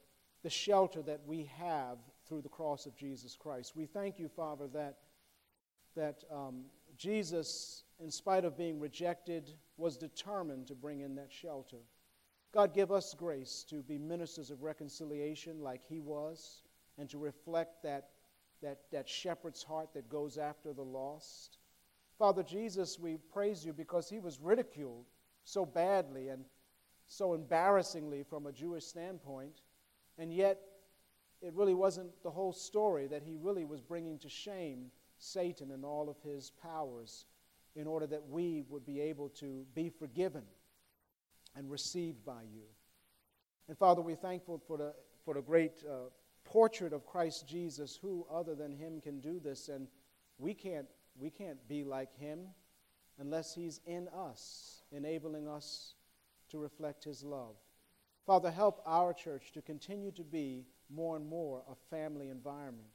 the 0.44 0.50
shelter 0.50 1.02
that 1.02 1.20
we 1.26 1.50
have 1.58 1.98
through 2.28 2.42
the 2.42 2.48
cross 2.48 2.86
of 2.86 2.96
Jesus 2.96 3.36
Christ. 3.36 3.74
We 3.74 3.86
thank 3.86 4.20
you, 4.20 4.28
Father, 4.28 4.68
that, 4.68 4.98
that 5.96 6.22
um, 6.32 6.66
Jesus, 6.96 7.82
in 7.98 8.12
spite 8.12 8.44
of 8.44 8.56
being 8.56 8.78
rejected, 8.78 9.50
was 9.76 9.96
determined 9.96 10.68
to 10.68 10.74
bring 10.74 11.00
in 11.00 11.16
that 11.16 11.32
shelter. 11.32 11.78
God, 12.52 12.74
give 12.74 12.92
us 12.92 13.14
grace 13.14 13.64
to 13.70 13.82
be 13.82 13.98
ministers 13.98 14.50
of 14.50 14.62
reconciliation 14.62 15.61
like 15.61 15.82
he 15.82 15.98
was 15.98 16.62
and 16.96 17.08
to 17.11 17.18
reflect 17.18 17.82
that, 17.82 18.11
that, 18.62 18.80
that 18.92 19.08
shepherd's 19.08 19.62
heart 19.64 19.88
that 19.94 20.08
goes 20.08 20.38
after 20.38 20.72
the 20.72 20.82
lost. 20.82 21.58
Father 22.20 22.42
Jesus, 22.42 22.98
we 22.98 23.16
praise 23.32 23.64
you 23.64 23.72
because 23.72 24.10
he 24.10 24.18
was 24.18 24.38
ridiculed 24.42 25.06
so 25.44 25.64
badly 25.64 26.28
and 26.28 26.44
so 27.06 27.32
embarrassingly 27.32 28.22
from 28.22 28.46
a 28.46 28.52
Jewish 28.52 28.84
standpoint, 28.84 29.62
and 30.18 30.30
yet 30.30 30.60
it 31.40 31.54
really 31.54 31.72
wasn't 31.72 32.10
the 32.22 32.30
whole 32.30 32.52
story 32.52 33.06
that 33.06 33.22
he 33.22 33.38
really 33.40 33.64
was 33.64 33.80
bringing 33.80 34.18
to 34.18 34.28
shame 34.28 34.90
Satan 35.16 35.70
and 35.70 35.82
all 35.82 36.10
of 36.10 36.20
his 36.20 36.50
powers 36.50 37.24
in 37.74 37.86
order 37.86 38.06
that 38.08 38.28
we 38.28 38.64
would 38.68 38.84
be 38.84 39.00
able 39.00 39.30
to 39.30 39.64
be 39.74 39.88
forgiven 39.88 40.44
and 41.56 41.70
received 41.70 42.22
by 42.22 42.42
you. 42.42 42.66
And 43.66 43.78
Father, 43.78 44.02
we're 44.02 44.14
thankful 44.14 44.60
for 44.66 44.76
the, 44.76 44.92
for 45.24 45.32
the 45.32 45.42
great 45.42 45.82
uh, 45.90 46.10
portrait 46.44 46.92
of 46.92 47.06
Christ 47.06 47.48
Jesus. 47.48 47.98
Who 48.02 48.26
other 48.30 48.54
than 48.54 48.72
him 48.72 49.00
can 49.00 49.20
do 49.20 49.40
this? 49.40 49.70
And 49.70 49.88
we 50.36 50.52
can't, 50.52 50.86
we 51.20 51.30
can't 51.30 51.68
be 51.68 51.84
like 51.84 52.16
him 52.18 52.46
unless 53.18 53.54
he's 53.54 53.80
in 53.86 54.08
us, 54.08 54.82
enabling 54.90 55.46
us 55.46 55.94
to 56.48 56.58
reflect 56.58 57.04
his 57.04 57.22
love. 57.22 57.56
Father, 58.26 58.50
help 58.50 58.82
our 58.86 59.12
church 59.12 59.52
to 59.52 59.62
continue 59.62 60.10
to 60.12 60.24
be 60.24 60.64
more 60.88 61.16
and 61.16 61.26
more 61.26 61.62
a 61.70 61.74
family 61.94 62.30
environment 62.30 62.88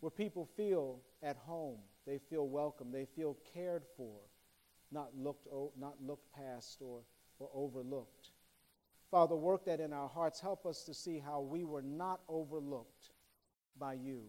where 0.00 0.10
people 0.10 0.48
feel 0.56 1.00
at 1.22 1.36
home, 1.36 1.78
they 2.06 2.18
feel 2.30 2.48
welcome, 2.48 2.90
they 2.90 3.04
feel 3.04 3.36
cared 3.52 3.82
for, 3.96 4.16
not 4.90 5.10
looked, 5.16 5.46
not 5.78 5.94
looked 6.00 6.32
past 6.32 6.80
or, 6.80 7.00
or 7.38 7.48
overlooked. 7.52 8.30
Father, 9.10 9.36
work 9.36 9.64
that 9.64 9.80
in 9.80 9.92
our 9.92 10.08
hearts. 10.08 10.40
Help 10.40 10.66
us 10.66 10.84
to 10.84 10.94
see 10.94 11.18
how 11.18 11.40
we 11.40 11.64
were 11.64 11.82
not 11.82 12.20
overlooked 12.28 13.10
by 13.78 13.94
you. 13.94 14.22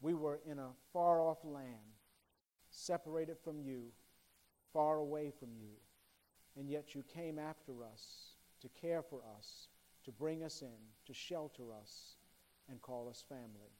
We 0.00 0.14
were 0.14 0.40
in 0.46 0.58
a 0.58 0.70
far 0.92 1.20
off 1.20 1.38
land, 1.44 1.95
separated 2.76 3.36
from 3.42 3.60
you, 3.60 3.84
far 4.72 4.98
away 4.98 5.32
from 5.38 5.48
you, 5.58 5.72
and 6.56 6.68
yet 6.68 6.94
you 6.94 7.02
came 7.02 7.38
after 7.38 7.82
us 7.82 8.34
to 8.60 8.68
care 8.68 9.02
for 9.02 9.20
us, 9.36 9.68
to 10.04 10.12
bring 10.12 10.42
us 10.42 10.62
in, 10.62 10.68
to 11.06 11.14
shelter 11.14 11.72
us, 11.72 12.16
and 12.68 12.80
call 12.82 13.08
us 13.08 13.24
family. 13.28 13.72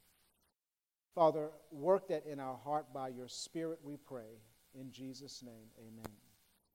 Father, 1.14 1.50
work 1.70 2.08
that 2.08 2.26
in 2.26 2.40
our 2.40 2.56
heart 2.56 2.92
by 2.92 3.08
your 3.08 3.28
Spirit, 3.28 3.80
we 3.82 3.96
pray. 3.96 4.40
In 4.74 4.90
Jesus' 4.90 5.42
name, 5.42 5.68
amen. 5.78 6.25